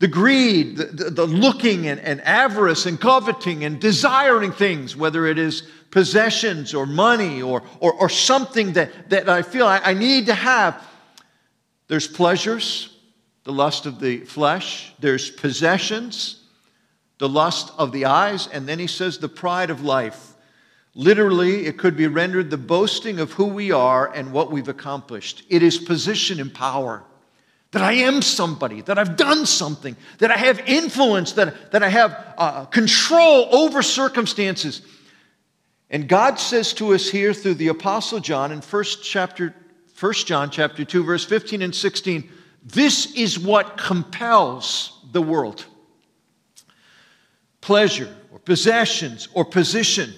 the 0.00 0.08
greed, 0.08 0.76
the, 0.76 0.84
the, 0.84 1.10
the 1.10 1.26
looking 1.26 1.86
and, 1.86 1.98
and 2.00 2.20
avarice 2.22 2.84
and 2.84 3.00
coveting 3.00 3.64
and 3.64 3.80
desiring 3.80 4.52
things, 4.52 4.94
whether 4.94 5.26
it 5.26 5.38
is 5.38 5.62
possessions 5.90 6.74
or 6.74 6.84
money 6.84 7.40
or, 7.40 7.62
or, 7.80 7.94
or 7.94 8.08
something 8.10 8.74
that, 8.74 9.08
that 9.08 9.28
I 9.30 9.40
feel 9.42 9.66
I, 9.66 9.78
I 9.78 9.94
need 9.94 10.26
to 10.26 10.34
have. 10.34 10.82
There's 11.88 12.08
pleasures, 12.08 12.94
the 13.44 13.52
lust 13.52 13.86
of 13.86 14.00
the 14.00 14.18
flesh, 14.20 14.92
there's 14.98 15.30
possessions, 15.30 16.42
the 17.18 17.28
lust 17.28 17.72
of 17.78 17.92
the 17.92 18.04
eyes, 18.04 18.46
and 18.46 18.68
then 18.68 18.78
he 18.78 18.86
says 18.86 19.18
the 19.18 19.28
pride 19.28 19.70
of 19.70 19.82
life. 19.82 20.34
Literally, 20.94 21.66
it 21.66 21.78
could 21.78 21.96
be 21.96 22.06
rendered 22.06 22.50
the 22.50 22.56
boasting 22.56 23.20
of 23.20 23.32
who 23.32 23.46
we 23.46 23.70
are 23.70 24.12
and 24.12 24.32
what 24.32 24.50
we've 24.50 24.68
accomplished. 24.68 25.44
It 25.48 25.62
is 25.62 25.78
position 25.78 26.40
and 26.40 26.52
power. 26.52 27.04
That 27.72 27.82
I 27.82 27.92
am 27.92 28.22
somebody, 28.22 28.80
that 28.82 28.98
I've 28.98 29.16
done 29.16 29.44
something, 29.44 29.96
that 30.18 30.30
I 30.30 30.36
have 30.36 30.60
influence, 30.60 31.32
that, 31.32 31.72
that 31.72 31.82
I 31.82 31.88
have 31.88 32.34
uh, 32.38 32.64
control 32.66 33.54
over 33.54 33.82
circumstances. 33.82 34.82
And 35.90 36.08
God 36.08 36.38
says 36.38 36.72
to 36.74 36.94
us 36.94 37.10
here 37.10 37.34
through 37.34 37.54
the 37.54 37.68
Apostle 37.68 38.20
John 38.20 38.52
in 38.52 38.60
1 38.60 38.84
chapter 39.02 39.54
1 39.98 40.12
John 40.12 40.50
chapter 40.50 40.84
2 40.84 41.04
verse 41.04 41.24
15 41.24 41.62
and 41.62 41.74
16 41.74 42.30
this 42.62 43.14
is 43.14 43.38
what 43.38 43.78
compels 43.78 45.00
the 45.12 45.22
world 45.22 45.64
pleasure 47.66 48.08
or 48.30 48.38
possessions 48.38 49.26
or 49.34 49.44
position. 49.44 50.14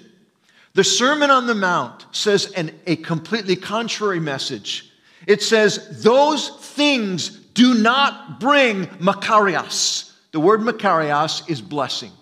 The 0.75 0.85
Sermon 0.85 1.31
on 1.31 1.47
the 1.47 1.55
Mount 1.55 2.05
says 2.13 2.53
an, 2.53 2.79
a 2.87 2.97
completely 2.97 3.57
contrary 3.57 4.21
message. 4.21 4.93
It 5.27 5.43
says, 5.43 6.03
Those 6.03 6.51
things 6.51 7.31
do 7.31 7.73
not 7.73 8.39
bring 8.39 8.85
Makarios. 8.99 10.13
The 10.33 10.41
word 10.41 10.61
Makarios 10.61 11.49
is 11.49 11.63
blessing. 11.63 12.13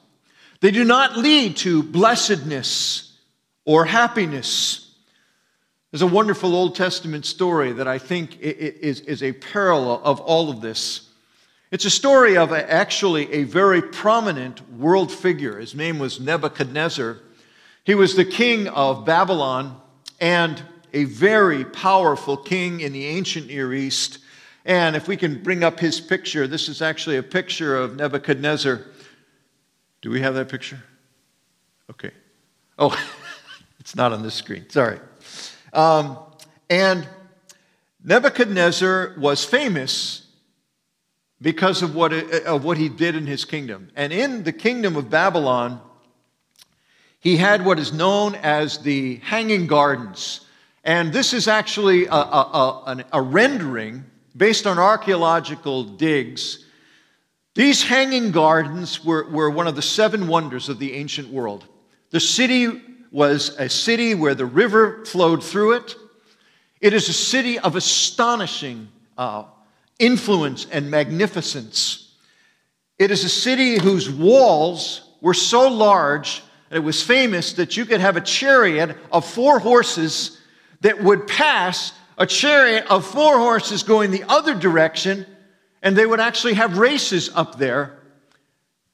They 0.61 0.71
do 0.71 0.85
not 0.85 1.19
lead 1.19 1.57
to 1.59 1.83
blessedness 1.83 3.13
or 3.65 3.85
happiness. 3.85 4.95
There's 5.91 6.03
a 6.03 6.07
wonderful 6.07 6.55
Old 6.55 6.77
Testament 6.77 7.27
story 7.27 7.73
that 7.73 7.89
I 7.89 7.99
think 7.99 8.39
is, 8.41 9.01
is 9.01 9.25
a 9.25 9.33
parallel 9.33 10.01
of 10.05 10.21
all 10.21 10.51
of 10.51 10.61
this. 10.61 11.06
It's 11.71 11.85
a 11.85 11.91
story 11.91 12.37
of 12.37 12.53
a, 12.53 12.73
actually 12.73 13.33
a 13.33 13.43
very 13.43 13.83
prominent 13.83 14.71
world 14.73 15.11
figure. 15.11 15.59
His 15.59 15.75
name 15.75 15.99
was 15.99 16.21
Nebuchadnezzar. 16.21 17.19
He 17.83 17.95
was 17.95 18.15
the 18.15 18.25
king 18.25 18.69
of 18.69 19.05
Babylon 19.05 19.81
and 20.21 20.63
a 20.93 21.05
very 21.05 21.65
powerful 21.65 22.37
king 22.37 22.81
in 22.81 22.93
the 22.93 23.05
ancient 23.07 23.49
Near 23.49 23.75
East. 23.75 24.19
And 24.65 24.95
if 24.95 25.09
we 25.09 25.17
can 25.17 25.43
bring 25.43 25.65
up 25.65 25.81
his 25.81 26.01
picture, 26.01 26.47
this 26.47 26.69
is 26.69 26.83
actually 26.83 27.17
a 27.17 27.23
picture 27.23 27.77
of 27.77 27.97
Nebuchadnezzar. 27.97 28.83
Do 30.03 30.11
we 30.11 30.21
have 30.21 30.35
that 30.37 30.49
picture? 30.49 30.79
Okay. 31.91 32.13
Oh, 32.79 32.97
it's 33.81 33.97
not 33.97 34.13
on 34.13 34.23
this 34.23 34.35
screen. 34.35 34.71
Sorry. 34.71 35.01
Um, 35.73 36.19
and 36.71 37.09
Nebuchadnezzar 38.05 39.15
was 39.19 39.45
famous 39.45 40.26
because 41.41 41.83
of 41.83 41.95
what, 41.95 42.13
of 42.13 42.65
what 42.65 42.79
he 42.79 42.89
did 42.89 43.15
in 43.15 43.27
his 43.27 43.45
kingdom. 43.45 43.91
And 43.95 44.13
in 44.13 44.43
the 44.43 44.53
kingdom 44.53 44.97
of 44.97 45.11
Babylon, 45.11 45.81
he 47.21 47.37
had 47.37 47.65
what 47.65 47.79
is 47.79 47.93
known 47.93 48.35
as 48.37 48.79
the 48.79 49.17
Hanging 49.17 49.67
Gardens. 49.67 50.41
And 50.85 51.13
this 51.13 51.33
is 51.33 51.49
actually 51.49 52.07
a, 52.07 52.13
a, 52.13 52.15
a, 52.15 53.05
a 53.15 53.23
rendering 53.23 54.05
based 54.37 54.67
on 54.67 54.79
archaeological 54.79 55.85
digs. 55.85 56.65
These 57.55 57.83
hanging 57.83 58.33
gardens 58.33 59.05
were, 59.05 59.29
were 59.31 59.51
one 59.51 59.67
of 59.67 59.75
the 59.75 59.83
seven 59.83 60.29
wonders 60.29 60.69
of 60.69 60.79
the 60.79 60.93
ancient 60.93 61.29
world. 61.29 61.65
The 62.11 62.21
city 62.21 62.83
was 63.11 63.49
a 63.59 63.69
city 63.69 64.15
where 64.15 64.35
the 64.35 64.47
river 64.47 65.05
flowed 65.07 65.43
through 65.43 65.73
it. 65.73 65.97
It 66.81 66.93
is 66.93 67.09
a 67.09 67.15
city 67.15 67.59
of 67.59 67.75
astonishing 67.75 68.89
uh, 69.17 69.45
influence 69.99 70.67
and 70.71 70.91
magnificence. 70.91 72.15
It 72.99 73.11
is 73.11 73.25
a 73.25 73.29
city 73.29 73.79
whose 73.79 74.11
walls 74.11 75.03
were 75.21 75.35
so 75.35 75.69
large, 75.69 76.43
and 76.71 76.79
it 76.79 76.85
was 76.85 77.03
famous 77.03 77.55
that 77.55 77.77
you 77.77 77.85
could 77.85 78.01
have 78.01 78.17
a 78.17 78.21
chariot 78.21 78.97
of 79.13 79.27
four 79.27 79.59
horses 79.59 80.39
that 80.81 81.03
would 81.03 81.27
pass 81.27 81.93
a 82.19 82.27
chariot 82.27 82.87
of 82.89 83.07
four 83.07 83.39
horses 83.39 83.83
going 83.83 84.11
the 84.11 84.25
other 84.29 84.55
direction, 84.55 85.27
and 85.83 85.97
they 85.97 86.07
would 86.07 86.21
actually 86.21 86.55
have 86.55 86.79
races 86.79 87.31
up 87.35 87.59
there. 87.59 87.99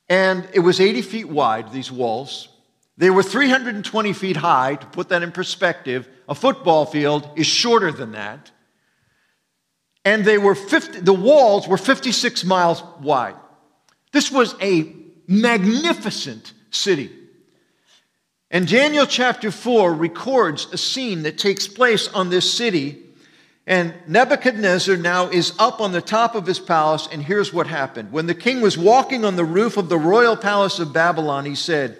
And 0.09 0.49
it 0.52 0.61
was 0.61 0.80
80 0.80 1.02
feet 1.02 1.28
wide, 1.28 1.73
these 1.73 1.90
walls. 1.90 2.49
They 2.99 3.11
were 3.11 3.23
320 3.23 4.12
feet 4.12 4.37
high. 4.37 4.75
To 4.75 4.87
put 4.87 5.09
that 5.09 5.23
in 5.23 5.32
perspective, 5.32 6.09
a 6.28 6.35
football 6.35 6.85
field 6.85 7.28
is 7.37 7.47
shorter 7.47 7.92
than 7.92 8.12
that. 8.12 8.50
And 10.04 10.25
they 10.25 10.38
were 10.38 10.54
50, 10.54 11.00
the 11.00 11.12
walls 11.12 11.68
were 11.68 11.78
56 11.78 12.44
miles 12.44 12.82
wide. 13.00 13.37
This 14.12 14.30
was 14.30 14.54
a 14.61 14.92
magnificent 15.26 16.52
city. 16.71 17.11
And 18.50 18.68
Daniel 18.68 19.06
chapter 19.06 19.50
4 19.50 19.94
records 19.94 20.66
a 20.73 20.78
scene 20.78 21.23
that 21.23 21.38
takes 21.38 21.66
place 21.66 22.09
on 22.09 22.28
this 22.30 22.52
city 22.52 23.02
and 23.66 23.94
Nebuchadnezzar 24.09 24.97
now 24.97 25.28
is 25.28 25.54
up 25.59 25.80
on 25.80 25.92
the 25.92 26.00
top 26.00 26.35
of 26.35 26.47
his 26.47 26.59
palace, 26.59 27.09
and 27.12 27.23
here's 27.23 27.52
what 27.52 27.68
happened. 27.68 28.11
When 28.11 28.26
the 28.26 28.35
king 28.35 28.61
was 28.61 28.76
walking 28.76 29.25
on 29.25 29.37
the 29.37 29.44
roof 29.44 29.76
of 29.76 29.88
the 29.88 29.99
royal 29.99 30.37
palace 30.37 30.80
of 30.80 30.92
Babylon, 30.92 31.44
he 31.44 31.54
said, 31.54 31.99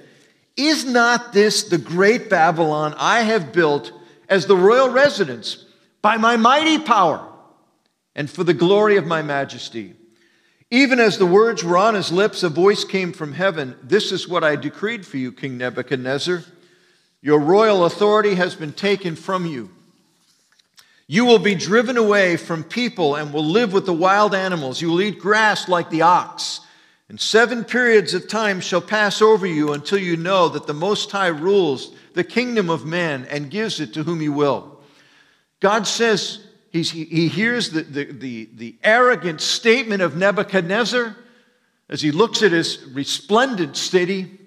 Is 0.56 0.85
not 0.85 1.32
this 1.32 1.64
the 1.64 1.78
great 1.78 2.28
Babylon 2.28 2.94
I 2.99 3.21
have 3.21 3.52
built 3.52 3.92
as 4.28 4.47
the 4.47 4.56
royal 4.56 4.88
residence 4.88 5.64
by 6.00 6.16
my 6.16 6.37
mighty 6.37 6.78
power 6.80 7.28
and 8.14 8.31
for 8.31 8.45
the 8.45 8.54
glory 8.54 8.97
of 8.97 9.07
my 9.07 9.23
majesty? 9.23 9.95
Even 10.71 11.00
as 11.00 11.19
the 11.19 11.26
words 11.26 11.62
were 11.62 11.76
on 11.76 11.95
his 11.95 12.11
lips, 12.11 12.42
a 12.42 12.49
voice 12.49 12.85
came 12.85 13.12
from 13.12 13.33
heaven 13.33 13.76
This 13.83 14.12
is 14.12 14.28
what 14.28 14.45
I 14.45 14.57
decreed 14.57 15.07
for 15.07 15.19
you, 15.19 15.33
King 15.33 15.59
Nebuchadnezzar. 15.59 16.45
Your 17.21 17.38
royal 17.38 17.85
authority 17.85 18.35
has 18.35 18.54
been 18.54 18.73
taken 18.73 19.16
from 19.16 19.47
you 19.47 19.71
you 21.12 21.26
will 21.26 21.38
be 21.38 21.54
driven 21.54 21.99
away 21.99 22.38
from 22.38 22.64
people 22.64 23.16
and 23.16 23.35
will 23.35 23.45
live 23.45 23.75
with 23.75 23.85
the 23.85 23.92
wild 23.92 24.35
animals. 24.35 24.81
You 24.81 24.88
will 24.88 25.02
eat 25.02 25.19
grass 25.19 25.69
like 25.69 25.90
the 25.90 26.00
ox. 26.00 26.61
And 27.11 27.21
seven 27.21 27.64
periods 27.64 28.14
of 28.14 28.28
time 28.28 28.62
shall 28.62 28.81
pass 28.81 29.21
over 29.21 29.47
you 29.47 29.75
until 29.75 29.99
you 29.99 30.16
know 30.16 30.49
that 30.49 30.66
the 30.66 30.73
Most 30.73 31.11
High 31.11 31.26
rules 31.26 31.92
the 32.14 32.25
kingdom 32.25 32.71
of 32.71 32.87
man 32.87 33.26
and 33.28 33.50
gives 33.50 33.78
it 33.78 33.92
to 33.92 34.04
whom 34.04 34.21
he 34.21 34.31
will. 34.31 34.81
God 35.61 35.87
says, 35.87 36.38
he 36.81 37.29
hears 37.29 37.71
the, 37.71 37.83
the, 37.83 38.05
the, 38.05 38.49
the 38.55 38.76
arrogant 38.83 39.41
statement 39.43 40.00
of 40.00 40.17
Nebuchadnezzar 40.17 41.14
as 41.88 42.00
he 42.00 42.11
looks 42.11 42.43
at 42.43 42.50
his 42.50 42.83
resplendent 42.93 43.76
city, 43.76 44.38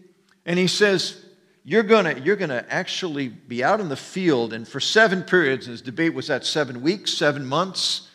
and 0.46 0.58
he 0.58 0.68
says, 0.68 1.24
you're 1.64 1.84
going 1.84 2.24
you're 2.24 2.36
gonna 2.36 2.66
actually 2.70 3.28
be 3.28 3.64
out 3.64 3.80
in 3.80 3.90
the 3.90 3.96
field, 3.96 4.54
and 4.54 4.68
for 4.68 4.80
seven 4.80 5.24
periods, 5.24 5.66
his 5.66 5.82
debate 5.82 6.14
was 6.14 6.28
that 6.28 6.46
seven 6.46 6.82
weeks, 6.82 7.14
seven 7.14 7.46
months, 7.46 8.10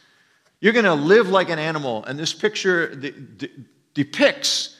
you're 0.60 0.74
going 0.74 0.84
to 0.84 0.94
live 0.94 1.28
like 1.28 1.48
an 1.48 1.58
animal. 1.58 2.04
And 2.04 2.18
this 2.18 2.32
picture 2.34 2.94
de- 2.94 3.10
de- 3.10 3.50
depicts 3.94 4.76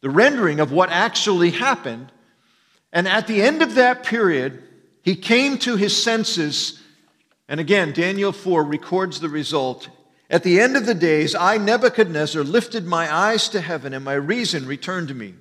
the 0.00 0.10
rendering 0.10 0.60
of 0.60 0.72
what 0.72 0.90
actually 0.90 1.50
happened. 1.50 2.10
And 2.92 3.06
at 3.06 3.26
the 3.26 3.40
end 3.40 3.62
of 3.62 3.76
that 3.76 4.02
period, 4.02 4.62
he 5.02 5.14
came 5.14 5.56
to 5.58 5.76
his 5.76 6.02
senses. 6.02 6.79
And 7.50 7.58
again, 7.58 7.92
Daniel 7.92 8.30
4 8.30 8.62
records 8.62 9.18
the 9.18 9.28
result. 9.28 9.88
At 10.30 10.44
the 10.44 10.60
end 10.60 10.76
of 10.76 10.86
the 10.86 10.94
days, 10.94 11.34
I, 11.34 11.58
Nebuchadnezzar, 11.58 12.44
lifted 12.44 12.86
my 12.86 13.12
eyes 13.12 13.48
to 13.48 13.60
heaven, 13.60 13.92
and 13.92 14.04
my 14.04 14.14
reason 14.14 14.66
returned 14.66 15.08
to 15.08 15.14
me. 15.14 15.34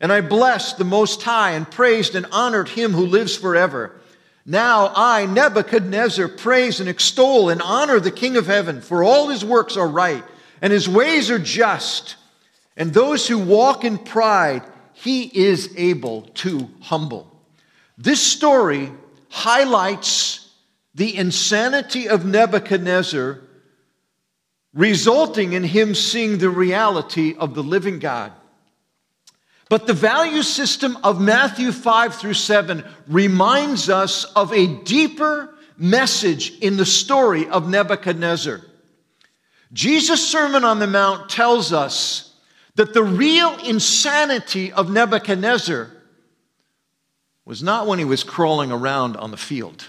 And 0.00 0.12
I 0.12 0.22
blessed 0.22 0.76
the 0.76 0.84
Most 0.84 1.22
High 1.22 1.52
and 1.52 1.70
praised 1.70 2.16
and 2.16 2.26
honored 2.32 2.70
him 2.70 2.92
who 2.92 3.06
lives 3.06 3.36
forever. 3.36 4.00
Now 4.44 4.92
I, 4.96 5.26
Nebuchadnezzar, 5.26 6.26
praise 6.26 6.80
and 6.80 6.88
extol 6.88 7.48
and 7.48 7.62
honor 7.62 8.00
the 8.00 8.10
King 8.10 8.36
of 8.36 8.48
heaven, 8.48 8.80
for 8.80 9.04
all 9.04 9.28
his 9.28 9.44
works 9.44 9.76
are 9.76 9.86
right 9.86 10.24
and 10.60 10.72
his 10.72 10.88
ways 10.88 11.30
are 11.30 11.38
just. 11.38 12.16
And 12.76 12.92
those 12.92 13.28
who 13.28 13.38
walk 13.38 13.84
in 13.84 13.98
pride, 13.98 14.64
he 14.94 15.24
is 15.26 15.72
able 15.76 16.22
to 16.22 16.68
humble. 16.80 17.30
This 17.96 18.20
story 18.20 18.90
highlights 19.28 20.39
the 20.94 21.16
insanity 21.16 22.08
of 22.08 22.24
Nebuchadnezzar, 22.24 23.40
resulting 24.74 25.52
in 25.52 25.64
him 25.64 25.94
seeing 25.94 26.38
the 26.38 26.50
reality 26.50 27.34
of 27.36 27.54
the 27.54 27.62
living 27.62 27.98
God. 27.98 28.32
But 29.68 29.86
the 29.86 29.94
value 29.94 30.42
system 30.42 30.98
of 31.04 31.20
Matthew 31.20 31.70
5 31.70 32.16
through 32.16 32.34
7 32.34 32.84
reminds 33.06 33.88
us 33.88 34.24
of 34.24 34.52
a 34.52 34.66
deeper 34.66 35.54
message 35.76 36.58
in 36.58 36.76
the 36.76 36.84
story 36.84 37.48
of 37.48 37.68
Nebuchadnezzar. 37.68 38.60
Jesus' 39.72 40.26
Sermon 40.28 40.64
on 40.64 40.80
the 40.80 40.88
Mount 40.88 41.30
tells 41.30 41.72
us 41.72 42.34
that 42.74 42.94
the 42.94 43.04
real 43.04 43.56
insanity 43.58 44.72
of 44.72 44.90
Nebuchadnezzar 44.90 45.90
was 47.44 47.62
not 47.62 47.86
when 47.86 47.98
he 47.98 48.04
was 48.04 48.24
crawling 48.24 48.72
around 48.72 49.16
on 49.16 49.30
the 49.30 49.36
field. 49.36 49.86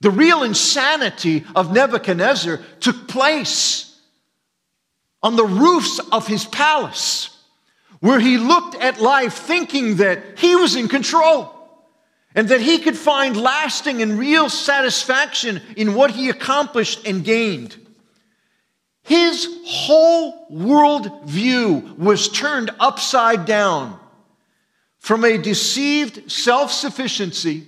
The 0.00 0.10
real 0.10 0.42
insanity 0.42 1.44
of 1.56 1.72
Nebuchadnezzar 1.72 2.60
took 2.80 3.08
place 3.08 3.98
on 5.22 5.36
the 5.36 5.44
roofs 5.44 5.98
of 6.12 6.26
his 6.26 6.44
palace 6.44 7.30
where 8.00 8.20
he 8.20 8.38
looked 8.38 8.76
at 8.76 9.00
life 9.00 9.34
thinking 9.34 9.96
that 9.96 10.38
he 10.38 10.54
was 10.54 10.76
in 10.76 10.86
control 10.86 11.52
and 12.34 12.48
that 12.48 12.60
he 12.60 12.78
could 12.78 12.96
find 12.96 13.36
lasting 13.36 14.00
and 14.00 14.18
real 14.18 14.48
satisfaction 14.48 15.60
in 15.76 15.94
what 15.94 16.12
he 16.12 16.28
accomplished 16.28 17.04
and 17.06 17.24
gained. 17.24 17.74
His 19.02 19.48
whole 19.64 20.46
world 20.48 21.24
view 21.24 21.94
was 21.98 22.28
turned 22.28 22.70
upside 22.78 23.46
down 23.46 23.98
from 24.98 25.24
a 25.24 25.38
deceived 25.38 26.30
self 26.30 26.70
sufficiency 26.70 27.66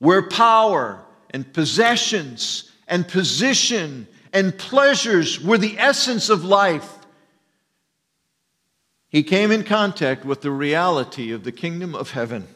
where 0.00 0.22
power 0.22 1.00
and 1.30 1.50
possessions 1.52 2.70
and 2.88 3.06
position 3.06 4.08
and 4.32 4.58
pleasures 4.58 5.40
were 5.40 5.58
the 5.58 5.78
essence 5.78 6.28
of 6.28 6.44
life 6.44 6.98
he 9.10 9.24
came 9.24 9.50
in 9.50 9.64
contact 9.64 10.24
with 10.24 10.40
the 10.40 10.52
reality 10.52 11.32
of 11.32 11.42
the 11.42 11.52
kingdom 11.52 11.96
of 11.96 12.12
heaven, 12.12 12.46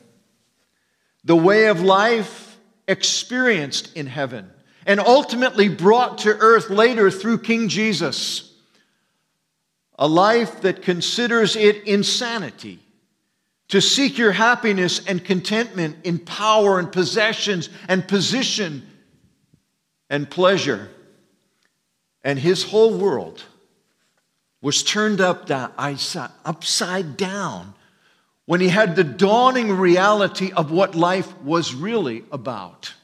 the 1.24 1.36
way 1.36 1.66
of 1.66 1.82
life 1.82 2.56
experienced 2.86 3.94
in 3.96 4.06
heaven, 4.06 4.50
and 4.86 5.00
ultimately 5.00 5.68
brought 5.68 6.18
to 6.18 6.30
earth 6.30 6.70
later 6.70 7.10
through 7.10 7.38
King 7.38 7.68
Jesus. 7.68 8.52
A 9.98 10.06
life 10.06 10.60
that 10.60 10.82
considers 10.82 11.56
it 11.56 11.84
insanity 11.88 12.78
to 13.68 13.80
seek 13.80 14.18
your 14.18 14.32
happiness 14.32 15.04
and 15.06 15.24
contentment 15.24 15.96
in 16.04 16.18
power 16.18 16.78
and 16.78 16.92
possessions 16.92 17.68
and 17.88 18.06
position 18.06 18.86
and 20.10 20.28
pleasure. 20.28 20.90
And 22.22 22.38
his 22.38 22.62
whole 22.62 22.96
world 22.96 23.42
was 24.60 24.82
turned 24.82 25.20
up 25.20 25.50
upside 25.50 27.16
down 27.16 27.74
when 28.46 28.60
he 28.60 28.68
had 28.68 28.96
the 28.96 29.04
dawning 29.04 29.72
reality 29.72 30.52
of 30.52 30.70
what 30.70 30.94
life 30.94 31.36
was 31.40 31.74
really 31.74 32.24
about. 32.30 32.94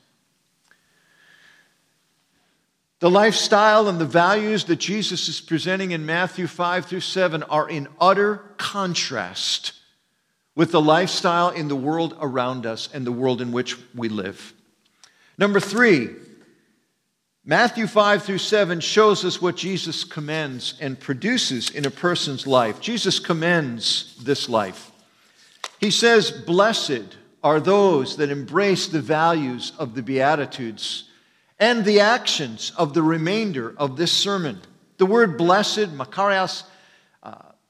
The 3.01 3.11
lifestyle 3.11 3.89
and 3.89 3.99
the 3.99 4.05
values 4.05 4.65
that 4.65 4.77
Jesus 4.77 5.29
is 5.29 5.41
presenting 5.41 5.93
in 5.93 6.05
Matthew 6.05 6.47
5 6.47 6.85
through 6.85 7.01
7 7.01 7.43
are 7.45 7.69
in 7.69 7.89
utter 7.99 8.37
contrast 8.59 9.80
with 10.61 10.73
the 10.73 10.81
lifestyle 10.83 11.49
in 11.49 11.69
the 11.69 11.75
world 11.75 12.15
around 12.21 12.67
us 12.67 12.91
and 12.93 13.07
the 13.07 13.11
world 13.11 13.41
in 13.41 13.51
which 13.51 13.79
we 13.95 14.11
live. 14.11 14.53
Number 15.39 15.59
three, 15.59 16.11
Matthew 17.47 17.87
5 17.87 18.25
through 18.25 18.37
7 18.37 18.81
shows 18.81 19.25
us 19.25 19.41
what 19.41 19.57
Jesus 19.57 20.05
commends 20.05 20.75
and 20.79 21.01
produces 21.01 21.71
in 21.71 21.87
a 21.87 21.91
person's 21.91 22.47
life. 22.47 22.79
Jesus 22.79 23.19
commends 23.19 24.15
this 24.23 24.51
life. 24.51 24.93
He 25.79 25.91
says, 25.91 26.31
Blessed 26.31 27.17
are 27.43 27.59
those 27.59 28.19
that 28.19 28.29
embrace 28.29 28.87
the 28.87 29.01
values 29.01 29.73
of 29.79 29.95
the 29.95 30.03
Beatitudes 30.03 31.05
and 31.59 31.87
the 31.87 32.01
actions 32.01 32.73
of 32.77 32.93
the 32.93 33.03
remainder 33.03 33.75
of 33.79 33.97
this 33.97 34.13
sermon. 34.13 34.61
The 34.99 35.07
word 35.07 35.39
blessed, 35.39 35.97
makarios, 35.97 36.65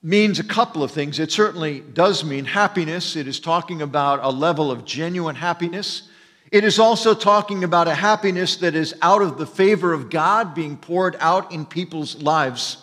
means 0.02 0.38
a 0.38 0.44
couple 0.44 0.82
of 0.82 0.90
things. 0.90 1.18
It 1.18 1.30
certainly 1.30 1.80
does 1.80 2.24
mean 2.24 2.46
happiness. 2.46 3.16
It 3.16 3.26
is 3.26 3.38
talking 3.38 3.82
about 3.82 4.20
a 4.22 4.30
level 4.30 4.70
of 4.70 4.84
genuine 4.84 5.36
happiness. 5.36 6.08
It 6.50 6.64
is 6.64 6.78
also 6.78 7.14
talking 7.14 7.64
about 7.64 7.86
a 7.86 7.94
happiness 7.94 8.56
that 8.56 8.74
is 8.74 8.94
out 9.02 9.22
of 9.22 9.38
the 9.38 9.46
favor 9.46 9.92
of 9.92 10.10
God 10.10 10.54
being 10.54 10.76
poured 10.76 11.16
out 11.20 11.52
in 11.52 11.66
people's 11.66 12.22
lives. 12.22 12.82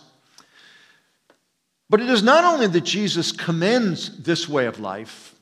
But 1.90 2.02
it 2.02 2.10
is 2.10 2.22
not 2.22 2.44
only 2.44 2.68
that 2.68 2.82
Jesus 2.82 3.32
commends 3.32 4.22
this 4.22 4.48
way 4.48 4.68
of 4.68 4.80
life 4.80 5.36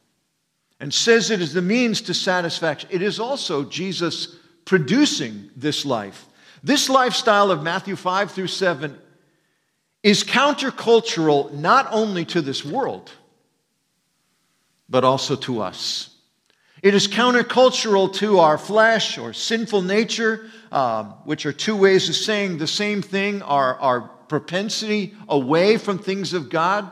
and 0.79 0.93
says 0.93 1.29
it 1.29 1.41
is 1.41 1.53
the 1.53 1.61
means 1.61 2.01
to 2.01 2.13
satisfaction, 2.13 2.89
it 2.91 3.01
is 3.01 3.19
also 3.19 3.63
Jesus 3.63 4.35
producing 4.63 5.49
this 5.55 5.85
life. 5.85 6.25
This 6.63 6.89
lifestyle 6.89 7.51
of 7.51 7.61
Matthew 7.61 7.95
5 7.95 8.31
through 8.31 8.47
7 8.47 8.97
is 10.05 10.23
countercultural 10.23 11.51
not 11.51 11.87
only 11.89 12.23
to 12.25 12.39
this 12.39 12.63
world, 12.63 13.11
but 14.87 15.03
also 15.03 15.35
to 15.35 15.63
us. 15.63 16.15
It 16.83 16.93
is 16.93 17.07
countercultural 17.07 18.13
to 18.17 18.37
our 18.37 18.59
flesh 18.59 19.17
or 19.17 19.33
sinful 19.33 19.81
nature, 19.81 20.51
um, 20.71 21.07
which 21.23 21.47
are 21.47 21.51
two 21.51 21.75
ways 21.75 22.07
of 22.07 22.15
saying 22.15 22.59
the 22.59 22.67
same 22.67 23.01
thing, 23.01 23.41
our, 23.41 23.79
our 23.79 24.01
propensity 24.01 25.15
away 25.27 25.77
from 25.77 25.97
things 25.97 26.33
of 26.33 26.51
God. 26.51 26.87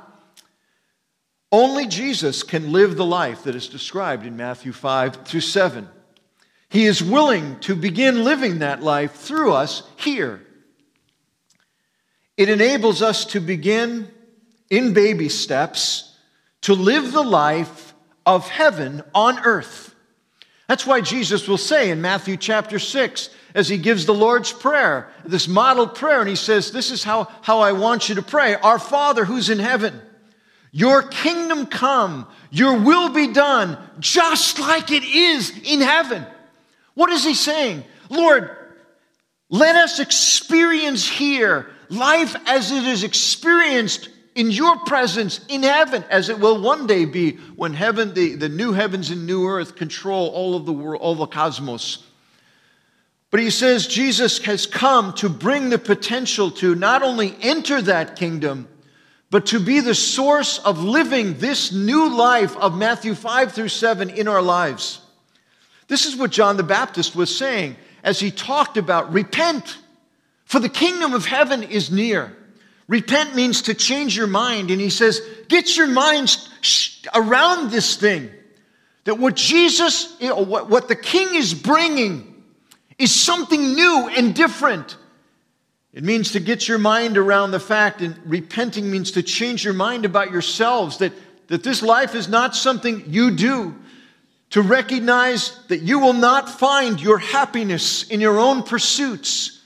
Only 1.51 1.86
Jesus 1.86 2.41
can 2.41 2.72
live 2.72 2.96
the 2.96 3.05
life 3.05 3.43
that 3.43 3.53
is 3.53 3.70
described 3.70 4.25
in 4.25 4.36
Matthew 4.36 4.72
5 4.72 5.23
through 5.28 5.41
7. 5.41 5.88
He 6.67 6.86
is 6.86 7.04
willing 7.04 7.60
to 7.60 7.76
begin 7.76 8.23
living 8.23 8.58
that 8.60 8.82
life 8.82 9.13
through 9.13 9.54
us 9.54 9.84
here. 9.97 10.47
It 12.38 12.50
enables 12.50 13.02
us 13.02 13.26
to 13.26 13.39
begin 13.39 14.08
in 14.69 14.93
baby 14.93 15.30
steps 15.30 16.15
to 16.62 16.74
live 16.74 17.12
the 17.12 17.24
life 17.24 17.93
of 18.26 18.50
heaven 18.50 19.04
on 19.13 19.39
earth. 19.46 19.93
That's 20.67 20.88
why 20.88 21.02
Jesus 21.02 21.48
will 21.48 21.58
say 21.58 21.91
in 21.91 22.02
Matthew 22.02 22.38
chapter 22.38 22.80
6, 22.80 23.30
as 23.54 23.69
he 23.69 23.78
gives 23.78 24.06
the 24.06 24.13
Lord's 24.13 24.52
Prayer, 24.52 25.10
this 25.26 25.48
model 25.48 25.88
prayer, 25.88 26.22
and 26.22 26.30
he 26.30 26.36
says, 26.36 26.72
This 26.72 26.89
is 26.89 27.04
how, 27.04 27.26
how 27.41 27.60
I 27.60 27.74
want 27.74 28.10
you 28.10 28.15
to 28.15 28.22
pray 28.24 28.56
Our 28.56 28.80
Father 28.80 29.26
who's 29.26 29.50
in 29.50 29.60
heaven, 29.60 30.02
your 30.72 31.04
kingdom 31.04 31.67
come, 31.67 32.28
your 32.50 32.80
will 32.80 33.10
be 33.10 33.28
done, 33.28 33.78
just 34.00 34.58
like 34.58 34.89
it 34.89 35.04
is 35.04 35.52
in 35.63 35.82
heaven. 35.82 36.26
What 36.96 37.12
is 37.12 37.24
he 37.24 37.36
saying? 37.36 37.84
Lord, 38.10 38.50
let 39.50 39.76
us 39.76 40.00
experience 40.00 41.08
here 41.08 41.67
life 41.93 42.36
as 42.47 42.71
it 42.71 42.84
is 42.84 43.03
experienced 43.03 44.10
in 44.36 44.49
your 44.49 44.77
presence 44.79 45.39
in 45.47 45.63
heaven, 45.63 46.03
as 46.10 46.29
it 46.29 46.39
will 46.39 46.62
one 46.62 46.88
day 46.88 47.06
be 47.06 47.38
when 47.56 47.73
heaven, 47.73 48.13
the, 48.13 48.36
the 48.36 48.49
new 48.49 48.73
heavens 48.73 49.10
and 49.12 49.25
new 49.25 49.47
earth 49.47 49.75
control 49.75 50.29
all 50.29 50.56
of 50.56 50.65
the 50.65 50.73
world, 50.73 51.01
all 51.01 51.15
the 51.15 51.27
cosmos. 51.27 52.06
But 53.29 53.39
he 53.39 53.49
says 53.49 53.88
Jesus 53.88 54.43
has 54.45 54.67
come 54.67 55.13
to 55.13 55.29
bring 55.29 55.69
the 55.69 55.79
potential 55.79 56.51
to 56.51 56.75
not 56.75 57.01
only 57.01 57.36
enter 57.41 57.82
that 57.82 58.15
kingdom, 58.15 58.67
but 59.29 59.47
to 59.47 59.60
be 59.60 59.79
the 59.79 59.95
source 59.95 60.60
of 60.60 60.84
living 60.84 61.39
this 61.39 61.71
new 61.71 62.15
life 62.15 62.56
of 62.58 62.77
Matthew 62.77 63.15
5 63.15 63.51
through 63.51 63.69
7 63.69 64.12
in 64.12 64.27
our 64.27 64.43
lives. 64.43 65.01
This 65.88 66.06
is 66.06 66.15
what 66.15 66.32
John 66.32 66.58
the 66.58 66.63
Baptist 66.63 67.15
was 67.15 67.36
saying 67.36 67.75
as 68.03 68.19
he 68.19 68.29
talked 68.29 68.77
about 68.77 69.12
repent, 69.12 69.77
for 70.53 70.59
the 70.59 70.69
kingdom 70.69 71.15
of 71.15 71.25
heaven 71.25 71.63
is 71.63 71.89
near. 71.89 72.31
Repent 72.87 73.33
means 73.33 73.63
to 73.63 73.73
change 73.73 74.15
your 74.15 74.27
mind. 74.27 74.69
And 74.69 74.79
he 74.79 74.91
says, 74.91 75.19
get 75.49 75.75
your 75.75 75.87
mind 75.87 76.37
around 77.11 77.71
this 77.71 77.95
thing. 77.95 78.29
That 79.05 79.17
what 79.17 79.35
Jesus, 79.35 80.15
what 80.21 80.89
the 80.89 80.95
king 80.95 81.33
is 81.33 81.55
bringing 81.55 82.43
is 82.99 83.11
something 83.11 83.73
new 83.73 84.11
and 84.15 84.35
different. 84.35 84.95
It 85.91 86.03
means 86.03 86.33
to 86.33 86.39
get 86.39 86.67
your 86.67 86.77
mind 86.77 87.17
around 87.17 87.49
the 87.49 87.59
fact, 87.59 88.03
and 88.03 88.15
repenting 88.23 88.91
means 88.91 89.09
to 89.13 89.23
change 89.23 89.65
your 89.65 89.73
mind 89.73 90.05
about 90.05 90.29
yourselves, 90.29 90.99
that, 90.99 91.13
that 91.47 91.63
this 91.63 91.81
life 91.81 92.13
is 92.13 92.27
not 92.27 92.55
something 92.55 93.05
you 93.07 93.31
do. 93.31 93.73
To 94.51 94.61
recognize 94.61 95.59
that 95.69 95.81
you 95.81 95.97
will 95.97 96.13
not 96.13 96.47
find 96.47 97.01
your 97.01 97.17
happiness 97.17 98.07
in 98.07 98.21
your 98.21 98.37
own 98.37 98.61
pursuits 98.61 99.61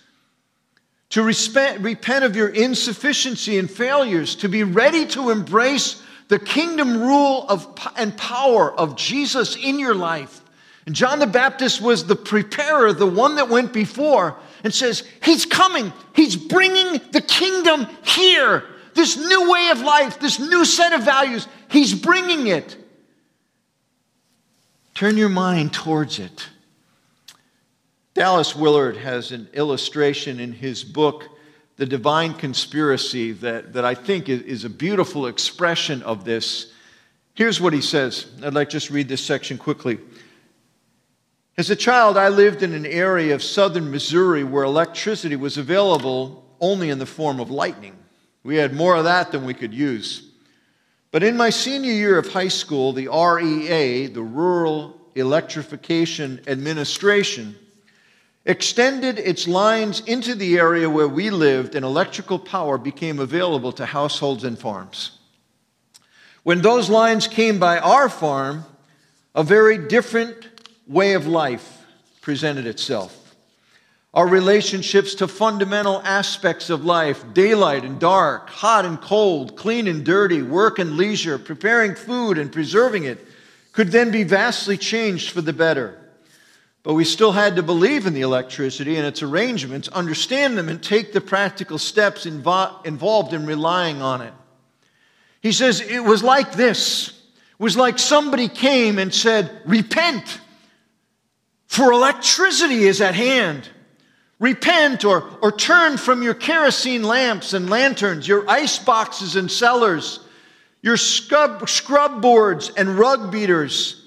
to 1.10 1.24
repent 1.24 2.26
of 2.26 2.36
your 2.36 2.50
insufficiency 2.50 3.58
and 3.58 3.70
failures, 3.72 4.36
to 4.36 4.50
be 4.50 4.64
ready 4.64 5.06
to 5.08 5.30
embrace 5.30 6.02
the 6.28 6.40
kingdom 6.40 7.02
rule 7.02 7.46
of, 7.48 7.68
and 7.96 8.18
power 8.18 8.78
of 8.78 8.98
Jesus 8.98 9.56
in 9.56 9.80
your 9.80 9.96
life. 9.96 10.42
And 10.86 10.96
John 10.96 11.20
the 11.20 11.28
Baptist 11.28 11.82
was 11.82 12.06
the 12.06 12.16
preparer, 12.16 12.94
the 12.94 13.06
one 13.06 13.36
that 13.36 13.50
went 13.50 13.74
before, 13.74 14.38
and 14.64 14.74
says, 14.74 15.04
He's 15.22 15.46
coming. 15.46 15.94
He's 16.14 16.36
bringing 16.36 17.02
the 17.12 17.22
kingdom 17.22 17.88
here. 18.04 18.64
This 18.94 19.16
new 19.16 19.52
way 19.52 19.70
of 19.70 19.82
life, 19.82 20.20
this 20.20 20.40
new 20.40 20.66
set 20.66 20.94
of 20.94 21.04
values, 21.04 21.48
He's 21.70 21.94
bringing 21.94 22.48
it. 22.48 22.76
Turn 24.94 25.18
your 25.18 25.30
mind 25.30 25.74
towards 25.74 26.20
it. 26.20 26.48
Dallas 28.18 28.56
Willard 28.56 28.98
has 28.98 29.32
an 29.32 29.48
illustration 29.54 30.40
in 30.40 30.52
his 30.52 30.84
book, 30.84 31.30
The 31.76 31.86
Divine 31.86 32.34
Conspiracy, 32.34 33.32
that, 33.34 33.74
that 33.74 33.86
I 33.86 33.94
think 33.94 34.28
is 34.28 34.66
a 34.66 34.72
beautiful 34.72 35.28
expression 35.28 36.02
of 36.02 36.26
this. 36.26 36.72
Here's 37.36 37.62
what 37.62 37.74
he 37.74 37.82
says. 37.82 38.26
I'd 38.44 38.56
like 38.56 38.70
to 38.70 38.78
just 38.78 38.90
read 38.90 39.08
this 39.08 39.24
section 39.24 39.60
quickly. 39.60 40.00
As 41.60 41.70
a 41.70 41.76
child, 41.76 42.18
I 42.18 42.30
lived 42.30 42.64
in 42.64 42.74
an 42.74 42.88
area 42.88 43.36
of 43.36 43.44
southern 43.44 43.92
Missouri 43.92 44.44
where 44.44 44.64
electricity 44.64 45.36
was 45.36 45.60
available 45.60 46.44
only 46.60 46.90
in 46.90 46.98
the 46.98 47.06
form 47.06 47.40
of 47.40 47.52
lightning. 47.52 47.96
We 48.42 48.56
had 48.56 48.74
more 48.74 48.96
of 48.96 49.04
that 49.04 49.32
than 49.32 49.46
we 49.46 49.54
could 49.54 49.76
use. 49.76 50.28
But 51.12 51.22
in 51.22 51.38
my 51.38 51.52
senior 51.52 51.94
year 51.94 52.18
of 52.18 52.34
high 52.34 52.48
school, 52.48 52.94
the 52.94 53.10
REA, 53.10 54.08
the 54.08 54.24
Rural 54.24 55.00
Electrification 55.14 56.42
Administration, 56.48 57.56
extended 58.48 59.20
its 59.20 59.48
lines 59.48 60.00
into 60.08 60.34
the 60.34 60.58
area 60.58 60.90
where 60.90 61.08
we 61.08 61.30
lived, 61.30 61.76
and 61.76 61.86
electrical 61.86 62.40
power 62.40 62.78
became 62.80 63.20
available 63.20 63.74
to 63.74 63.86
households 63.86 64.44
and 64.44 64.58
farms. 64.58 65.20
When 66.44 66.62
those 66.62 66.90
lines 66.90 67.28
came 67.28 67.60
by 67.60 67.78
our 67.78 68.08
farm, 68.10 68.66
a 69.36 69.44
very 69.44 69.78
different 69.78 70.48
way 70.88 71.14
of 71.14 71.28
life 71.28 71.86
presented 72.22 72.66
itself. 72.66 73.36
our 74.18 74.28
relationships 74.28 75.14
to 75.14 75.28
fundamental 75.28 76.02
aspects 76.04 76.72
of 76.72 76.84
life 76.84 77.24
daylight 77.34 77.84
and 77.84 78.00
dark, 78.00 78.50
hot 78.50 78.84
and 78.84 79.00
cold, 79.00 79.56
clean 79.56 79.88
and 79.88 80.04
dirty, 80.04 80.42
work 80.42 80.80
and 80.80 80.98
leisure, 80.98 81.38
preparing 81.38 81.94
food 81.94 82.40
and 82.40 82.52
preserving 82.52 83.04
it 83.04 83.24
could 83.74 83.92
then 83.92 84.10
be 84.10 84.24
vastly 84.24 84.76
changed 84.76 85.30
for 85.30 85.42
the 85.42 85.54
better. 85.54 86.00
But 86.88 86.94
we 86.94 87.04
still 87.04 87.34
had 87.34 87.58
to 87.58 87.64
believe 87.64 88.06
in 88.06 88.14
the 88.14 88.22
electricity 88.22 88.96
and 88.96 89.06
its 89.06 89.22
arrangements, 89.22 89.90
understand 89.90 90.58
them, 90.58 90.70
and 90.70 90.82
take 90.82 91.12
the 91.12 91.20
practical 91.20 91.78
steps 91.78 92.26
invo- 92.26 92.86
involved 92.86 93.34
in 93.34 93.46
relying 93.46 94.02
on 94.02 94.22
it. 94.22 94.34
He 95.42 95.52
says 95.52 95.82
it 95.82 96.00
was 96.00 96.24
like 96.24 96.54
this. 96.54 97.10
It 97.10 97.62
was 97.62 97.76
like 97.76 98.00
somebody 98.00 98.48
came 98.48 99.00
and 99.00 99.14
said, 99.14 99.52
Repent, 99.66 100.40
for 101.66 101.92
electricity 101.92 102.86
is 102.86 103.02
at 103.02 103.16
hand. 103.16 103.68
Repent 104.40 105.04
or, 105.04 105.30
or 105.42 105.52
turn 105.52 105.98
from 105.98 106.24
your 106.24 106.36
kerosene 106.36 107.04
lamps 107.04 107.52
and 107.52 107.70
lanterns, 107.70 108.26
your 108.26 108.50
ice 108.50 108.80
boxes 108.80 109.36
and 109.36 109.52
cellars, 109.52 110.22
your 110.82 110.96
scrub, 110.96 111.68
scrub 111.68 112.22
boards 112.22 112.72
and 112.78 112.98
rug 112.98 113.30
beaters, 113.30 114.07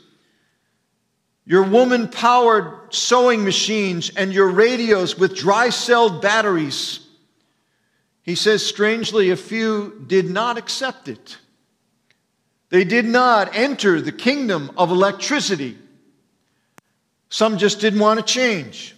your 1.51 1.65
woman 1.65 2.07
powered 2.07 2.95
sewing 2.95 3.43
machines, 3.43 4.09
and 4.11 4.33
your 4.33 4.47
radios 4.47 5.19
with 5.19 5.35
dry 5.35 5.69
celled 5.71 6.23
batteries. 6.23 7.01
He 8.23 8.37
says, 8.37 8.65
strangely, 8.65 9.31
a 9.31 9.37
few 9.37 10.05
did 10.07 10.31
not 10.31 10.59
accept 10.59 11.09
it. 11.09 11.39
They 12.69 12.85
did 12.85 13.05
not 13.05 13.57
enter 13.57 14.01
the 14.01 14.13
kingdom 14.13 14.71
of 14.77 14.93
electricity. 14.93 15.77
Some 17.31 17.59
just 17.59 17.81
didn't 17.81 17.99
want 17.99 18.25
to 18.25 18.33
change. 18.33 18.95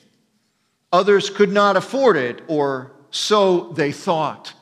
Others 0.92 1.30
could 1.30 1.50
not 1.50 1.78
afford 1.78 2.18
it, 2.18 2.42
or 2.48 2.92
so 3.10 3.72
they 3.72 3.92
thought. 3.92 4.52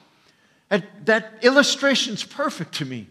And 0.71 0.87
that 1.07 1.41
illustration's 1.43 2.23
perfect 2.23 2.75
to 2.75 2.85
me. 2.85 3.09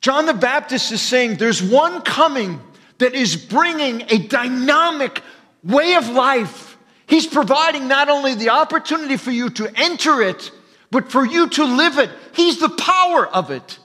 John 0.00 0.26
the 0.26 0.34
Baptist 0.34 0.92
is 0.92 1.02
saying 1.02 1.38
there's 1.38 1.60
one 1.60 2.02
coming 2.02 2.60
that 2.98 3.14
is 3.14 3.36
bringing 3.36 4.02
a 4.08 4.18
dynamic 4.18 5.22
way 5.62 5.94
of 5.94 6.08
life. 6.08 6.76
He's 7.06 7.26
providing 7.26 7.88
not 7.88 8.08
only 8.08 8.34
the 8.34 8.50
opportunity 8.50 9.16
for 9.16 9.30
you 9.30 9.50
to 9.50 9.72
enter 9.76 10.20
it, 10.20 10.50
but 10.90 11.10
for 11.10 11.24
you 11.24 11.48
to 11.48 11.64
live 11.64 11.98
it. 11.98 12.10
He's 12.34 12.60
the 12.60 12.68
power 12.68 13.26
of 13.26 13.50
it. 13.50 13.78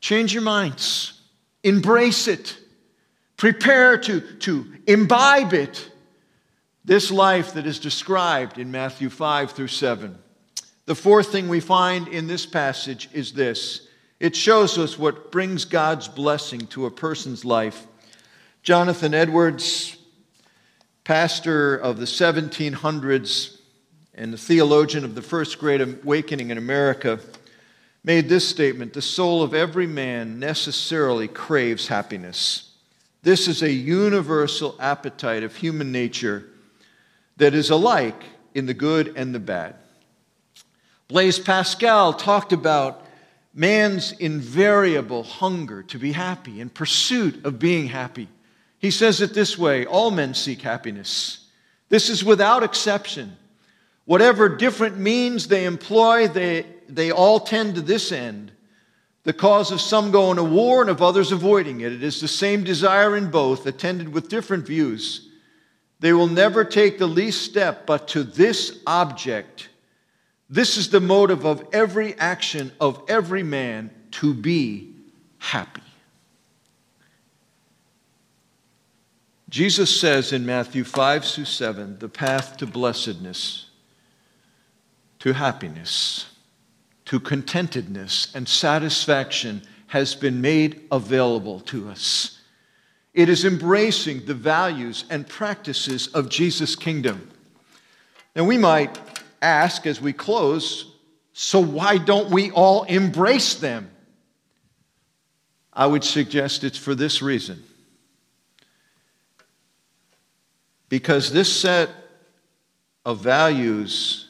Change 0.00 0.34
your 0.34 0.42
minds, 0.42 1.20
embrace 1.62 2.28
it, 2.28 2.58
prepare 3.36 3.98
to, 3.98 4.20
to 4.20 4.66
imbibe 4.86 5.52
it. 5.52 5.90
This 6.84 7.10
life 7.10 7.54
that 7.54 7.66
is 7.66 7.80
described 7.80 8.58
in 8.58 8.70
Matthew 8.70 9.10
5 9.10 9.50
through 9.52 9.68
7. 9.68 10.16
The 10.84 10.94
fourth 10.94 11.32
thing 11.32 11.48
we 11.48 11.58
find 11.58 12.06
in 12.06 12.28
this 12.28 12.46
passage 12.46 13.08
is 13.12 13.32
this 13.32 13.85
it 14.18 14.34
shows 14.34 14.78
us 14.78 14.98
what 14.98 15.30
brings 15.30 15.64
God's 15.64 16.08
blessing 16.08 16.66
to 16.68 16.86
a 16.86 16.90
person's 16.90 17.44
life. 17.44 17.86
Jonathan 18.62 19.14
Edwards, 19.14 19.96
pastor 21.04 21.76
of 21.76 21.98
the 21.98 22.06
1700s 22.06 23.60
and 24.14 24.32
the 24.32 24.38
theologian 24.38 25.04
of 25.04 25.14
the 25.14 25.22
First 25.22 25.58
Great 25.58 25.80
Awakening 25.80 26.50
in 26.50 26.58
America, 26.58 27.20
made 28.02 28.28
this 28.28 28.48
statement 28.48 28.92
The 28.92 29.02
soul 29.02 29.42
of 29.42 29.52
every 29.52 29.86
man 29.86 30.38
necessarily 30.38 31.28
craves 31.28 31.88
happiness. 31.88 32.72
This 33.22 33.48
is 33.48 33.62
a 33.62 33.70
universal 33.70 34.76
appetite 34.80 35.42
of 35.42 35.56
human 35.56 35.92
nature 35.92 36.48
that 37.36 37.54
is 37.54 37.70
alike 37.70 38.22
in 38.54 38.66
the 38.66 38.74
good 38.74 39.12
and 39.16 39.34
the 39.34 39.40
bad. 39.40 39.76
Blaise 41.08 41.38
Pascal 41.38 42.14
talked 42.14 42.52
about 42.52 43.05
man's 43.56 44.12
invariable 44.12 45.22
hunger 45.22 45.82
to 45.82 45.98
be 45.98 46.12
happy 46.12 46.60
and 46.60 46.72
pursuit 46.72 47.44
of 47.44 47.58
being 47.58 47.88
happy. 47.88 48.28
He 48.78 48.90
says 48.90 49.22
it 49.22 49.32
this 49.32 49.56
way 49.56 49.86
all 49.86 50.10
men 50.10 50.34
seek 50.34 50.60
happiness. 50.60 51.46
This 51.88 52.10
is 52.10 52.22
without 52.22 52.62
exception. 52.62 53.36
Whatever 54.04 54.48
different 54.48 54.98
means 54.98 55.48
they 55.48 55.64
employ, 55.64 56.28
they, 56.28 56.66
they 56.88 57.10
all 57.10 57.40
tend 57.40 57.74
to 57.76 57.80
this 57.80 58.12
end. 58.12 58.52
The 59.24 59.32
cause 59.32 59.72
of 59.72 59.80
some 59.80 60.12
going 60.12 60.36
to 60.36 60.44
war 60.44 60.82
and 60.82 60.90
of 60.90 61.02
others 61.02 61.32
avoiding 61.32 61.80
it. 61.80 61.92
It 61.92 62.02
is 62.02 62.20
the 62.20 62.28
same 62.28 62.62
desire 62.62 63.16
in 63.16 63.30
both, 63.30 63.66
attended 63.66 64.10
with 64.10 64.28
different 64.28 64.66
views. 64.66 65.28
They 65.98 66.12
will 66.12 66.28
never 66.28 66.62
take 66.64 66.98
the 66.98 67.08
least 67.08 67.42
step 67.42 67.86
but 67.86 68.06
to 68.08 68.22
this 68.22 68.80
object. 68.86 69.70
This 70.48 70.76
is 70.76 70.90
the 70.90 71.00
motive 71.00 71.44
of 71.44 71.66
every 71.72 72.14
action 72.18 72.72
of 72.80 73.02
every 73.08 73.42
man 73.42 73.90
to 74.12 74.32
be 74.32 74.94
happy. 75.38 75.82
Jesus 79.48 80.00
says 80.00 80.32
in 80.32 80.44
Matthew 80.44 80.84
5 80.84 81.24
through 81.24 81.44
7 81.44 81.98
the 81.98 82.08
path 82.08 82.56
to 82.58 82.66
blessedness, 82.66 83.70
to 85.20 85.32
happiness, 85.32 86.26
to 87.06 87.20
contentedness 87.20 88.34
and 88.34 88.48
satisfaction 88.48 89.62
has 89.88 90.14
been 90.14 90.40
made 90.40 90.82
available 90.90 91.60
to 91.60 91.88
us. 91.88 92.40
It 93.14 93.28
is 93.28 93.44
embracing 93.44 94.26
the 94.26 94.34
values 94.34 95.04
and 95.08 95.26
practices 95.26 96.08
of 96.08 96.28
Jesus' 96.28 96.76
kingdom. 96.76 97.30
And 98.34 98.46
we 98.46 98.58
might 98.58 98.98
ask 99.42 99.86
as 99.86 100.00
we 100.00 100.12
close 100.12 100.92
so 101.38 101.60
why 101.60 101.98
don't 101.98 102.30
we 102.30 102.50
all 102.50 102.84
embrace 102.84 103.56
them? 103.56 103.90
I 105.70 105.86
would 105.86 106.02
suggest 106.02 106.64
it's 106.64 106.78
for 106.78 106.94
this 106.94 107.20
reason. 107.20 107.62
Because 110.88 111.30
this 111.30 111.54
set 111.54 111.90
of 113.04 113.20
values 113.20 114.28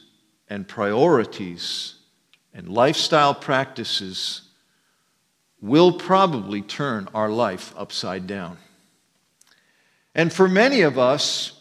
and 0.49 0.67
priorities 0.67 1.95
and 2.53 2.67
lifestyle 2.67 3.33
practices 3.33 4.41
will 5.61 5.93
probably 5.93 6.61
turn 6.61 7.07
our 7.13 7.29
life 7.29 7.73
upside 7.77 8.27
down. 8.27 8.57
And 10.13 10.33
for 10.33 10.49
many 10.49 10.81
of 10.81 10.99
us, 10.99 11.56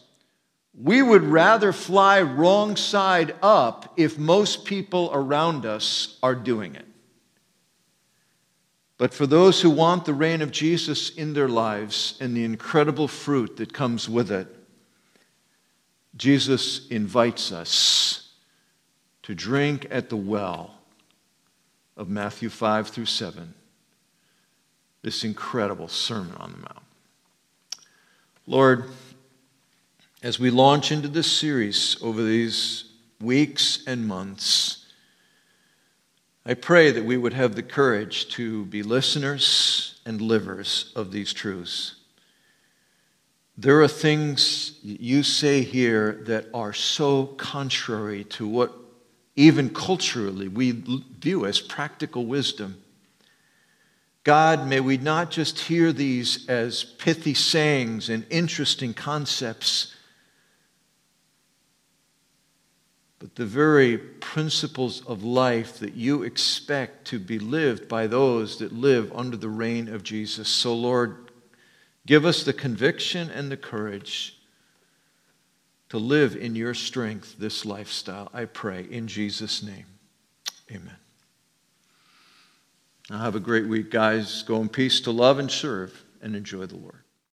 we 0.81 1.01
would 1.01 1.25
rather 1.25 1.73
fly 1.73 2.21
wrong 2.21 2.77
side 2.77 3.35
up 3.43 3.95
if 3.97 4.19
most 4.19 4.65
people 4.65 5.11
around 5.13 5.65
us 5.65 6.19
are 6.23 6.35
doing 6.35 6.75
it. 6.75 6.85
But 8.99 9.13
for 9.13 9.27
those 9.27 9.61
who 9.61 9.71
want 9.71 10.05
the 10.05 10.15
reign 10.15 10.43
of 10.43 10.51
Jesus 10.51 11.11
in 11.11 11.35
their 11.35 11.49
lives 11.49 12.17
and 12.21 12.37
the 12.37 12.45
incredible 12.45 13.09
fruit 13.09 13.57
that 13.57 13.73
comes 13.73 14.09
with 14.09 14.31
it, 14.31 14.49
Jesus 16.17 16.87
invites 16.89 17.53
us 17.53 18.33
to 19.23 19.35
drink 19.35 19.87
at 19.91 20.09
the 20.09 20.17
well 20.17 20.75
of 21.97 22.09
Matthew 22.09 22.49
5 22.49 22.89
through 22.89 23.07
7, 23.07 23.55
this 25.03 25.25
incredible 25.25 25.89
Sermon 25.89 26.35
on 26.37 26.53
the 26.53 26.59
Mount. 26.59 26.83
Lord, 28.47 28.91
as 30.27 30.41
we 30.41 30.51
launch 30.51 30.91
into 30.91 31.07
this 31.07 31.31
series 31.31 31.97
over 32.03 32.21
these 32.21 32.83
weeks 33.21 33.85
and 33.87 34.09
months, 34.09 34.85
I 36.45 36.55
pray 36.55 36.91
that 36.91 37.05
we 37.05 37.17
would 37.17 37.33
have 37.33 37.55
the 37.55 37.63
courage 37.63 38.29
to 38.31 38.65
be 38.65 38.83
listeners 38.83 40.01
and 40.05 40.21
livers 40.21 40.91
of 40.97 41.13
these 41.13 41.33
truths. 41.33 41.95
There 43.57 43.81
are 43.83 43.87
things 43.87 44.81
you 44.83 45.23
say 45.23 45.63
here 45.63 46.21
that 46.25 46.47
are 46.53 46.73
so 46.73 47.27
contrary 47.27 48.25
to 48.25 48.49
what 48.49 48.75
even 49.37 49.71
culturally 49.71 50.49
we 50.49 50.73
view 50.73 51.47
as 51.47 51.61
practical 51.61 52.27
wisdom. 52.27 52.83
God, 54.25 54.67
may 54.67 54.81
we 54.81 54.97
not 54.97 55.31
just 55.31 55.61
hear 55.61 55.93
these 55.93 56.49
as 56.49 56.83
pithy 56.83 57.35
sayings 57.35 58.09
and 58.09 58.27
interesting 58.29 58.93
concepts, 58.93 59.93
but 63.19 63.35
the 63.35 63.47
very 63.47 63.97
principles 63.97 65.05
of 65.07 65.25
life 65.25 65.79
that 65.79 65.95
you 65.95 66.23
expect 66.23 67.07
to 67.07 67.19
be 67.19 67.39
lived 67.39 67.89
by 67.89 68.07
those 68.07 68.59
that 68.59 68.73
live 68.73 69.11
under 69.15 69.37
the 69.37 69.49
reign 69.49 69.89
of 69.89 70.03
Jesus. 70.03 70.49
So, 70.49 70.75
Lord, 70.75 71.31
give 72.07 72.27
us 72.27 72.43
the 72.43 72.53
conviction 72.53 73.31
and 73.31 73.51
the 73.51 73.57
courage 73.57 74.39
to 75.89 75.99
live 75.99 76.37
in 76.37 76.55
your 76.55 76.75
strength 76.75 77.37
this 77.39 77.65
lifestyle. 77.65 78.29
I 78.35 78.45
pray 78.45 78.87
in 78.91 79.07
Jesus' 79.07 79.63
name. 79.63 79.87
Amen. 80.71 80.97
Now, 83.09 83.19
have 83.19 83.37
a 83.37 83.41
great 83.41 83.67
week, 83.67 83.91
guys. 83.91 84.43
Go 84.43 84.61
in 84.61 84.69
peace 84.69 85.01
to 85.03 85.11
love 85.11 85.39
and 85.39 85.51
serve 85.51 86.05
and 86.21 86.35
enjoy 86.35 86.67
the 86.67 86.77
Lord. 86.77 86.96